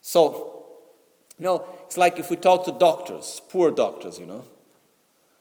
So, 0.00 0.66
you 1.38 1.44
know, 1.44 1.64
it's 1.86 1.96
like 1.96 2.18
if 2.18 2.28
we 2.28 2.36
talk 2.36 2.64
to 2.64 2.72
doctors, 2.72 3.40
poor 3.48 3.70
doctors, 3.70 4.18
you 4.18 4.26
know, 4.26 4.44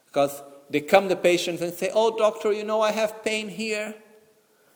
because 0.05 0.41
they 0.69 0.81
come 0.81 1.09
to 1.09 1.15
patients 1.15 1.61
and 1.61 1.73
say, 1.73 1.89
Oh, 1.93 2.15
doctor, 2.15 2.53
you 2.53 2.63
know, 2.63 2.79
I 2.81 2.91
have 2.91 3.23
pain 3.23 3.49
here 3.49 3.95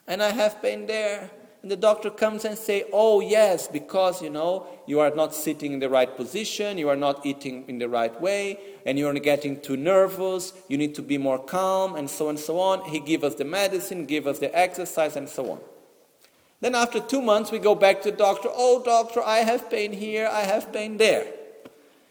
and 0.07 0.23
I 0.23 0.31
have 0.31 0.61
pain 0.61 0.87
there. 0.87 1.29
And 1.61 1.71
the 1.71 1.75
doctor 1.75 2.09
comes 2.09 2.45
and 2.45 2.57
say, 2.57 2.85
Oh, 2.93 3.19
yes, 3.19 3.67
because, 3.67 4.21
you 4.21 4.29
know, 4.29 4.67
you 4.85 4.99
are 4.99 5.13
not 5.13 5.33
sitting 5.33 5.73
in 5.73 5.79
the 5.79 5.89
right 5.89 6.15
position, 6.15 6.77
you 6.77 6.89
are 6.89 6.95
not 6.95 7.25
eating 7.25 7.65
in 7.67 7.79
the 7.79 7.89
right 7.89 8.19
way, 8.21 8.59
and 8.85 8.97
you 8.97 9.07
are 9.07 9.13
getting 9.13 9.59
too 9.59 9.75
nervous, 9.75 10.53
you 10.67 10.77
need 10.77 10.95
to 10.95 11.01
be 11.01 11.17
more 11.17 11.39
calm, 11.39 11.95
and 11.95 12.09
so 12.09 12.25
on 12.25 12.31
and 12.31 12.39
so 12.39 12.59
on. 12.59 12.89
He 12.89 12.99
gives 12.99 13.23
us 13.23 13.35
the 13.35 13.45
medicine, 13.45 14.05
give 14.05 14.27
us 14.27 14.39
the 14.39 14.55
exercise, 14.57 15.15
and 15.15 15.27
so 15.27 15.51
on. 15.51 15.59
Then 16.61 16.75
after 16.75 16.99
two 16.99 17.21
months, 17.21 17.51
we 17.51 17.59
go 17.59 17.75
back 17.75 18.01
to 18.03 18.11
the 18.11 18.17
doctor. 18.17 18.49
Oh, 18.51 18.81
doctor, 18.83 19.21
I 19.21 19.37
have 19.39 19.69
pain 19.69 19.93
here, 19.93 20.29
I 20.31 20.41
have 20.41 20.71
pain 20.71 20.97
there. 20.97 21.27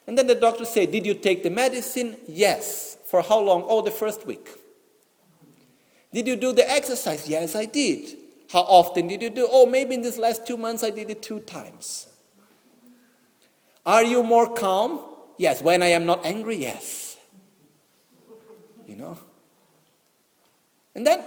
And 0.07 0.17
then 0.17 0.27
the 0.27 0.35
doctor 0.35 0.65
say, 0.65 0.87
Did 0.87 1.05
you 1.05 1.15
take 1.15 1.43
the 1.43 1.51
medicine? 1.51 2.17
Yes. 2.29 2.97
For 3.07 3.23
how 3.23 3.41
long? 3.41 3.65
Oh, 3.67 3.83
the 3.83 3.91
first 3.91 4.27
week. 4.27 4.49
Did 6.13 6.27
you 6.27 6.37
do 6.37 6.53
the 6.53 6.69
exercise? 6.69 7.29
Yes, 7.29 7.55
I 7.55 7.67
did. 7.67 8.17
How 8.51 8.61
often 8.61 9.09
did 9.09 9.23
you 9.23 9.31
do? 9.31 9.49
Oh, 9.51 9.67
maybe 9.67 9.95
in 9.95 10.03
these 10.03 10.19
last 10.19 10.47
two 10.47 10.57
months 10.57 10.85
I 10.85 10.91
did 10.91 11.11
it 11.11 11.23
two 11.23 11.41
times. 11.41 12.09
Are 13.85 14.05
you 14.05 14.23
more 14.23 14.53
calm? 14.53 15.01
Yes. 15.39 15.63
When 15.63 15.83
I 15.83 15.89
am 15.89 16.07
not 16.07 16.25
angry? 16.25 16.57
Yes. 16.57 17.17
You 18.87 18.97
know? 18.97 19.19
And 20.95 21.07
then 21.07 21.23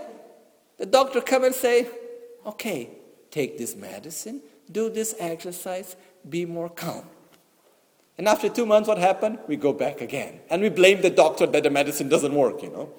the 0.78 0.86
doctor 0.86 1.22
come 1.22 1.44
and 1.44 1.54
say, 1.54 1.88
okay, 2.46 2.90
take 3.32 3.58
this 3.58 3.76
medicine, 3.76 4.42
do 4.72 4.90
this 4.90 5.14
exercise, 5.20 5.96
be 6.28 6.46
more 6.46 6.70
calm. 6.70 7.06
And 8.18 8.28
after 8.28 8.50
two 8.50 8.66
months, 8.66 8.88
what 8.88 8.98
happened? 8.98 9.40
We 9.48 9.56
go 9.56 9.72
back 9.72 10.02
again. 10.02 10.42
And 10.50 10.62
we 10.62 10.70
blame 10.70 11.02
the 11.02 11.10
doctor 11.10 11.46
that 11.46 11.64
the 11.64 11.70
medicine 11.70 12.10
doesn't 12.10 12.34
work, 12.34 12.62
you 12.62 12.70
know. 12.70 12.90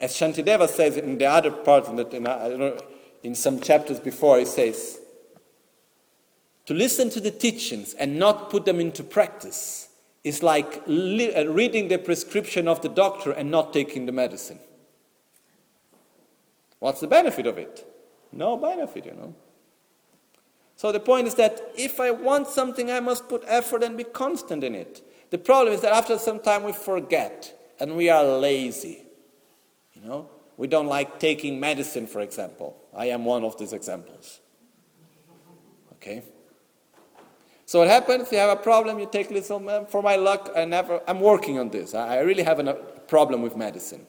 As 0.00 0.14
Shantideva 0.14 0.68
says 0.68 0.96
in 0.96 1.18
the 1.18 1.26
other 1.26 1.50
part, 1.50 1.86
in, 1.88 1.96
know, 2.22 2.80
in 3.22 3.34
some 3.34 3.60
chapters 3.60 4.00
before, 4.00 4.38
he 4.38 4.46
says, 4.46 4.98
to 6.66 6.74
listen 6.74 7.10
to 7.10 7.20
the 7.20 7.30
teachings 7.30 7.94
and 7.94 8.18
not 8.18 8.48
put 8.48 8.64
them 8.64 8.80
into 8.80 9.02
practice 9.02 9.88
is 10.22 10.42
like 10.42 10.82
li- 10.86 11.34
uh, 11.34 11.44
reading 11.46 11.88
the 11.88 11.98
prescription 11.98 12.68
of 12.68 12.80
the 12.82 12.88
doctor 12.88 13.32
and 13.32 13.50
not 13.50 13.72
taking 13.72 14.06
the 14.06 14.12
medicine. 14.12 14.58
What's 16.78 17.00
the 17.00 17.06
benefit 17.06 17.46
of 17.46 17.58
it? 17.58 17.86
No 18.32 18.56
benefit, 18.56 19.06
you 19.06 19.12
know. 19.12 19.34
So 20.76 20.92
the 20.92 21.00
point 21.00 21.26
is 21.26 21.34
that 21.34 21.60
if 21.76 22.00
I 22.00 22.10
want 22.10 22.46
something, 22.48 22.90
I 22.90 23.00
must 23.00 23.28
put 23.28 23.42
effort 23.46 23.82
and 23.82 23.98
be 23.98 24.04
constant 24.04 24.64
in 24.64 24.74
it. 24.74 25.02
The 25.30 25.38
problem 25.38 25.74
is 25.74 25.82
that 25.82 25.92
after 25.92 26.18
some 26.18 26.40
time 26.40 26.64
we 26.64 26.72
forget 26.72 27.54
and 27.78 27.96
we 27.96 28.08
are 28.08 28.24
lazy. 28.24 29.02
You 30.02 30.08
know, 30.08 30.30
we 30.56 30.66
don't 30.66 30.86
like 30.86 31.18
taking 31.18 31.60
medicine, 31.60 32.06
for 32.06 32.20
example. 32.20 32.76
I 32.94 33.06
am 33.06 33.24
one 33.24 33.44
of 33.44 33.58
these 33.58 33.72
examples. 33.72 34.40
Okay? 35.94 36.22
So 37.66 37.80
what 37.80 37.88
happens? 37.88 38.32
You 38.32 38.38
have 38.38 38.58
a 38.58 38.60
problem, 38.60 38.98
you 38.98 39.08
take 39.10 39.30
little, 39.30 39.58
um, 39.58 39.68
um, 39.68 39.86
for 39.86 40.02
my 40.02 40.16
luck, 40.16 40.50
I 40.56 40.64
never, 40.64 41.00
I'm 41.06 41.20
working 41.20 41.58
on 41.58 41.68
this. 41.68 41.94
I 41.94 42.18
really 42.20 42.42
have 42.42 42.58
a 42.58 42.70
uh, 42.70 42.72
problem 43.06 43.42
with 43.42 43.56
medicine. 43.56 44.06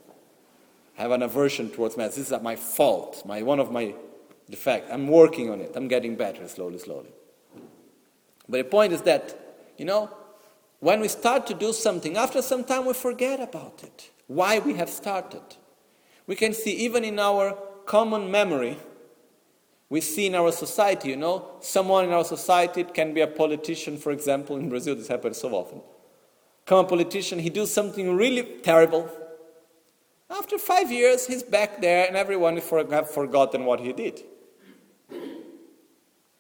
I 0.98 1.04
have 1.04 1.12
an 1.12 1.22
aversion 1.22 1.70
towards 1.70 1.96
medicine. 1.96 2.24
This 2.24 2.32
is 2.32 2.42
my 2.42 2.56
fault, 2.56 3.24
my, 3.26 3.44
one 3.44 3.60
of 3.60 3.72
my 3.72 3.94
defects. 4.50 4.90
I'm 4.92 5.08
working 5.08 5.50
on 5.50 5.62
it. 5.62 5.74
I'm 5.76 5.88
getting 5.88 6.16
better 6.16 6.48
slowly, 6.48 6.80
slowly. 6.80 7.12
But 8.50 8.58
the 8.58 8.64
point 8.64 8.94
is 8.94 9.02
that, 9.04 9.38
you 9.78 9.86
know, 9.86 10.10
when 10.80 11.00
we 11.00 11.08
start 11.08 11.46
to 11.48 11.54
do 11.54 11.72
something, 11.72 12.18
after 12.18 12.42
some 12.42 12.64
time 12.64 12.86
we 12.86 12.94
forget 12.94 13.40
about 13.40 13.84
it, 13.84 14.10
why 14.28 14.60
we 14.60 14.74
have 14.74 14.90
started. 14.90 15.44
We 16.28 16.36
can 16.36 16.54
see 16.54 16.72
even 16.72 17.04
in 17.04 17.20
our 17.20 17.58
common 17.86 18.32
memory, 18.32 18.78
we 19.90 20.00
see 20.02 20.28
in 20.28 20.36
our 20.36 20.52
society, 20.52 21.10
you 21.10 21.18
know, 21.18 21.58
someone 21.60 22.06
in 22.06 22.12
our 22.12 22.24
society, 22.24 22.82
it 22.82 22.94
can 22.94 23.14
be 23.14 23.22
a 23.22 23.28
politician, 23.28 23.98
for 23.98 24.12
example, 24.12 24.56
in 24.56 24.70
Brazil, 24.70 24.96
this 24.96 25.10
happens 25.10 25.38
so 25.38 25.50
often. 25.54 25.82
Come 26.66 26.86
a 26.86 26.88
politician, 26.88 27.40
he 27.40 27.50
does 27.50 27.74
something 27.74 28.16
really 28.16 28.44
terrible. 28.62 29.10
After 30.30 30.58
five 30.58 30.90
years, 30.92 31.28
he's 31.28 31.44
back 31.44 31.82
there, 31.82 32.08
and 32.08 32.16
everyone 32.16 32.56
have 32.56 33.12
forgotten 33.12 33.66
what 33.66 33.82
he 33.82 33.92
did. 33.92 34.22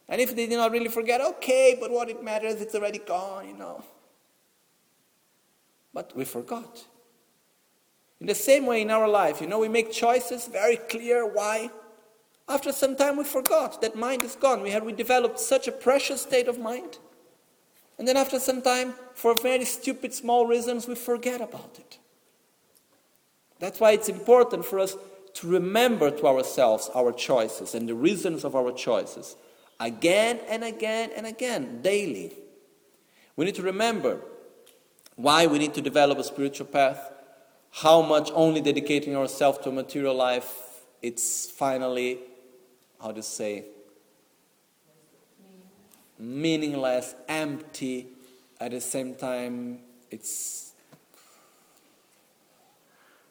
And 0.07 0.21
if 0.21 0.36
they 0.36 0.47
did 0.47 0.57
not 0.57 0.71
really 0.71 0.89
forget, 0.89 1.19
okay, 1.21 1.77
but 1.79 1.91
what 1.91 2.09
it 2.09 2.23
matters, 2.23 2.61
it's 2.61 2.75
already 2.75 2.99
gone, 2.99 3.47
you 3.47 3.57
know. 3.57 3.84
But 5.93 6.15
we 6.15 6.23
forgot. 6.23 6.86
In 8.22 8.28
the 8.28 8.36
same 8.36 8.67
way 8.67 8.84
in 8.84 8.91
our 8.91 9.07
life, 9.07 9.41
you 9.41 9.47
know, 9.47 9.57
we 9.57 9.67
make 9.67 9.91
choices 9.91 10.45
very 10.45 10.78
clear 10.78 11.26
why. 11.26 11.72
After 12.47 12.72
some 12.72 12.95
time, 12.95 13.17
we 13.17 13.24
forgot 13.24 13.82
that 13.82 13.95
mind 13.95 14.24
is 14.24 14.36
gone. 14.36 14.61
We 14.61 14.69
had 14.69 14.86
we 14.86 14.93
developed 14.93 15.39
such 15.39 15.67
a 15.67 15.72
precious 15.72 16.22
state 16.22 16.47
of 16.47 16.59
mind. 16.59 16.99
And 17.97 18.07
then 18.07 18.17
after 18.17 18.39
some 18.39 18.61
time, 18.61 18.93
for 19.15 19.34
very 19.34 19.65
stupid 19.65 20.13
small 20.13 20.45
reasons, 20.45 20.88
we 20.88 20.93
forget 20.93 21.41
about 21.41 21.78
it. 21.80 21.97
That's 23.59 23.80
why 23.80 23.91
it's 23.91 24.09
important 24.09 24.65
for 24.65 24.80
us 24.80 24.95
to 25.34 25.47
remember 25.47 26.11
to 26.11 26.28
ourselves 26.28 26.91
our 26.93 27.11
choices 27.11 27.74
and 27.74 27.89
the 27.89 27.95
reasons 27.95 28.43
of 28.43 28.55
our 28.55 28.72
choices 28.72 29.36
again 29.80 30.39
and 30.47 30.63
again 30.63 31.09
and 31.15 31.26
again, 31.26 31.82
daily. 31.82 32.34
We 33.36 33.45
need 33.45 33.55
to 33.55 33.63
remember 33.63 34.22
why 35.15 35.47
we 35.47 35.57
need 35.57 35.74
to 35.74 35.82
develop 35.82 36.19
a 36.19 36.24
spiritual 36.24 36.67
path, 36.67 37.11
how 37.72 38.01
much 38.01 38.30
only 38.34 38.61
dedicating 38.61 39.15
ourselves 39.15 39.59
to 39.59 39.72
material 39.72 40.13
life, 40.13 40.84
it's 41.01 41.49
finally, 41.49 42.19
how 43.01 43.11
to 43.11 43.24
say, 43.24 43.65
meaningless, 46.19 47.15
empty, 47.28 48.07
at 48.59 48.72
the 48.72 48.82
same 48.82 49.15
time, 49.15 49.80
it's 50.11 50.74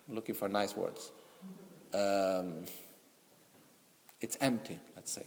looking 0.08 0.34
for 0.34 0.48
nice 0.48 0.76
words. 0.76 1.12
Um, 1.94 2.64
it's 4.20 4.36
empty, 4.40 4.78
let's 4.96 5.12
say. 5.12 5.26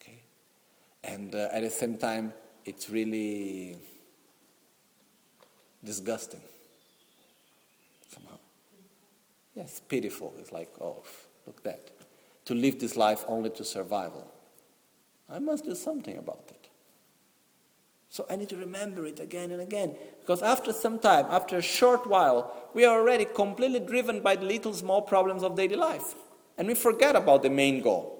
Okay? 0.00 0.20
And 1.04 1.34
uh, 1.34 1.48
at 1.52 1.62
the 1.62 1.70
same 1.70 1.98
time, 1.98 2.32
it's 2.64 2.88
really 2.88 3.76
disgusting 5.84 6.40
somehow. 8.08 8.38
Yes, 9.58 9.80
pitiful. 9.88 10.32
It's 10.38 10.52
like, 10.52 10.70
oh, 10.80 11.02
look 11.44 11.64
that. 11.64 11.90
To 12.44 12.54
live 12.54 12.78
this 12.78 12.96
life 12.96 13.24
only 13.26 13.50
to 13.50 13.64
survival. 13.64 14.30
I 15.28 15.40
must 15.40 15.64
do 15.64 15.74
something 15.74 16.16
about 16.16 16.44
it. 16.48 16.68
So 18.08 18.24
I 18.30 18.36
need 18.36 18.50
to 18.50 18.56
remember 18.56 19.04
it 19.04 19.18
again 19.18 19.50
and 19.50 19.60
again. 19.60 19.96
Because 20.20 20.42
after 20.42 20.72
some 20.72 21.00
time, 21.00 21.26
after 21.28 21.56
a 21.56 21.62
short 21.62 22.06
while, 22.06 22.70
we 22.72 22.84
are 22.84 23.00
already 23.00 23.24
completely 23.24 23.80
driven 23.80 24.20
by 24.20 24.36
the 24.36 24.44
little 24.44 24.72
small 24.72 25.02
problems 25.02 25.42
of 25.42 25.56
daily 25.56 25.74
life. 25.74 26.14
And 26.56 26.68
we 26.68 26.74
forget 26.74 27.16
about 27.16 27.42
the 27.42 27.50
main 27.50 27.82
goal. 27.82 28.14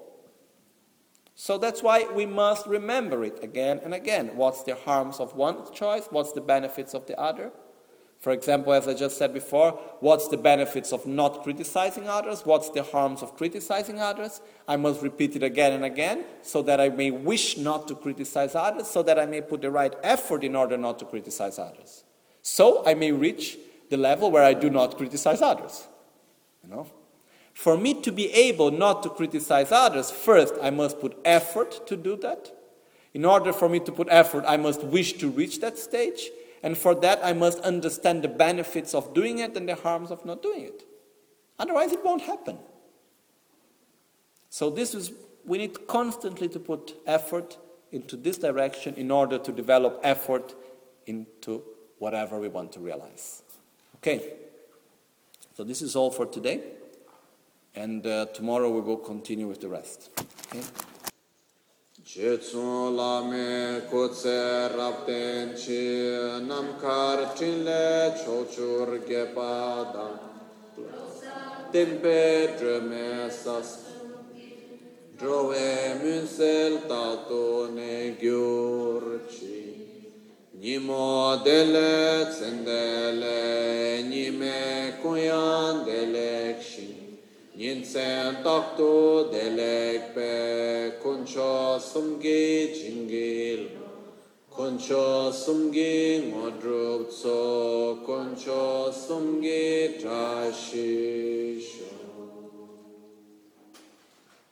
So 1.35 1.57
that's 1.57 1.81
why 1.81 2.05
we 2.13 2.25
must 2.25 2.67
remember 2.67 3.23
it 3.23 3.41
again 3.41 3.79
and 3.81 3.93
again. 3.93 4.35
What's 4.35 4.63
the 4.63 4.75
harms 4.75 5.21
of 5.21 5.35
one 5.35 5.71
choice? 5.73 6.07
What's 6.09 6.33
the 6.33 6.41
benefits 6.41 6.93
of 6.93 7.07
the 7.07 7.17
other? 7.17 7.53
For 8.19 8.33
example, 8.33 8.73
as 8.73 8.85
I 8.85 8.93
just 8.93 9.17
said 9.17 9.33
before, 9.33 9.71
what's 10.01 10.27
the 10.27 10.35
benefits 10.35 10.91
of 10.91 11.07
not 11.07 11.41
criticizing 11.41 12.09
others? 12.09 12.45
What's 12.45 12.69
the 12.69 12.83
harms 12.83 13.21
of 13.21 13.37
criticizing 13.37 14.01
others? 14.01 14.41
I 14.67 14.75
must 14.75 15.01
repeat 15.01 15.37
it 15.37 15.43
again 15.43 15.71
and 15.71 15.85
again 15.85 16.25
so 16.41 16.61
that 16.63 16.81
I 16.81 16.89
may 16.89 17.11
wish 17.11 17.57
not 17.57 17.87
to 17.87 17.95
criticize 17.95 18.55
others, 18.55 18.87
so 18.87 19.03
that 19.03 19.17
I 19.17 19.25
may 19.25 19.39
put 19.39 19.61
the 19.61 19.71
right 19.71 19.93
effort 20.03 20.43
in 20.43 20.53
order 20.53 20.77
not 20.77 20.99
to 20.99 21.05
criticize 21.05 21.57
others. 21.57 22.03
So 22.41 22.85
I 22.85 22.93
may 22.93 23.13
reach 23.13 23.57
the 23.89 23.95
level 23.95 24.31
where 24.31 24.43
I 24.43 24.53
do 24.53 24.69
not 24.69 24.97
criticize 24.97 25.41
others. 25.41 25.87
You 26.63 26.71
know? 26.71 26.87
For 27.53 27.77
me 27.77 28.01
to 28.01 28.11
be 28.11 28.31
able 28.33 28.71
not 28.71 29.01
to 29.03 29.09
criticize 29.09 29.71
others, 29.71 30.11
first 30.11 30.55
I 30.61 30.71
must 30.71 30.99
put 30.99 31.17
effort 31.23 31.87
to 31.87 31.95
do 31.95 32.17
that. 32.17 32.51
In 33.13 33.23
order 33.23 33.53
for 33.53 33.69
me 33.69 33.79
to 33.79 33.91
put 33.93 34.07
effort, 34.11 34.43
I 34.45 34.57
must 34.57 34.83
wish 34.83 35.13
to 35.13 35.29
reach 35.29 35.61
that 35.61 35.77
stage. 35.77 36.29
And 36.61 36.77
for 36.77 36.93
that, 36.95 37.19
I 37.23 37.33
must 37.33 37.59
understand 37.59 38.23
the 38.23 38.27
benefits 38.27 38.93
of 38.93 39.13
doing 39.13 39.39
it 39.39 39.55
and 39.55 39.67
the 39.67 39.75
harms 39.75 40.11
of 40.11 40.25
not 40.25 40.41
doing 40.41 40.63
it. 40.63 40.83
Otherwise, 41.57 41.91
it 41.91 42.03
won't 42.03 42.23
happen. 42.23 42.57
So, 44.49 44.69
this 44.69 44.95
is, 44.95 45.11
we 45.45 45.57
need 45.57 45.87
constantly 45.87 46.49
to 46.49 46.59
put 46.59 46.95
effort 47.05 47.57
into 47.91 48.15
this 48.15 48.37
direction 48.37 48.95
in 48.95 49.11
order 49.11 49.37
to 49.37 49.51
develop 49.51 49.99
effort 50.03 50.53
into 51.05 51.63
whatever 51.97 52.39
we 52.39 52.47
want 52.47 52.71
to 52.73 52.79
realize. 52.79 53.43
Okay, 53.97 54.33
so 55.55 55.63
this 55.63 55.81
is 55.81 55.95
all 55.95 56.11
for 56.11 56.25
today. 56.25 56.61
And 57.75 58.05
uh, 58.05 58.25
tomorrow 58.27 58.69
we 58.69 58.81
will 58.81 58.97
continue 58.97 59.47
with 59.47 59.61
the 59.61 59.69
rest. 59.69 60.09
Okay? 60.47 60.63
Jetsun 62.09 62.95
lame 62.97 63.85
rapten 64.75 65.53
chi 65.55 66.41
namkar 66.49 67.35
chinle 67.37 68.15
chochur 68.17 69.05
gepa 69.05 69.93
da 69.93 70.07
tempe 71.71 72.57
dreme 72.57 73.29
sas 73.29 73.69
drove 75.19 76.01
munsel 76.01 76.73
tato 76.89 77.69
ne 77.75 78.17
gyur 78.19 79.03
chi 79.29 79.61
nimo 80.61 81.37
dele 81.43 82.25
tsendele 82.33 84.01
nime 84.09 84.97
kuyan 84.99 85.85
delek 85.85 86.57
shi 87.59 87.65
Nyensen 87.65 88.41
takto 88.41 89.29
delek 89.31 90.13
pe 90.13 90.91
kuncho 91.03 91.77
sumgi 91.79 92.71
jingil 92.73 93.69
kuncho 94.49 95.31
sumgi 95.31 96.31
ngodrup 96.31 97.09
tso 97.09 97.97
kuncho 98.05 98.93
sumgi 98.93 100.01
trashisho. 100.01 101.83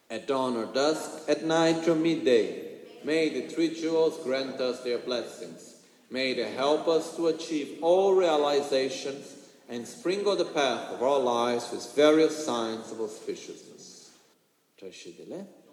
At 0.10 0.28
dawn 0.28 0.58
or 0.58 0.66
dusk, 0.66 1.30
at 1.30 1.46
night 1.46 1.88
or 1.88 1.96
midday, 1.96 2.64
may 3.04 3.30
the 3.30 3.48
three 3.48 3.74
jewels 3.74 4.18
grant 4.24 4.60
us 4.60 4.82
their 4.82 5.00
blessings. 5.00 5.76
May 6.10 6.34
they 6.34 6.50
help 6.52 6.88
us 6.88 7.16
to 7.18 7.28
achieve 7.28 7.80
all 7.82 8.16
realizations 8.16 9.37
and 9.70 9.88
sprinkle 9.88 10.36
the 10.36 10.46
path 10.46 10.92
of 10.92 11.04
our 11.04 11.20
lives 11.20 11.72
with 11.72 11.94
various 11.96 12.46
signs 12.46 12.92
of 12.92 12.98
auspiciousness. 12.98 14.10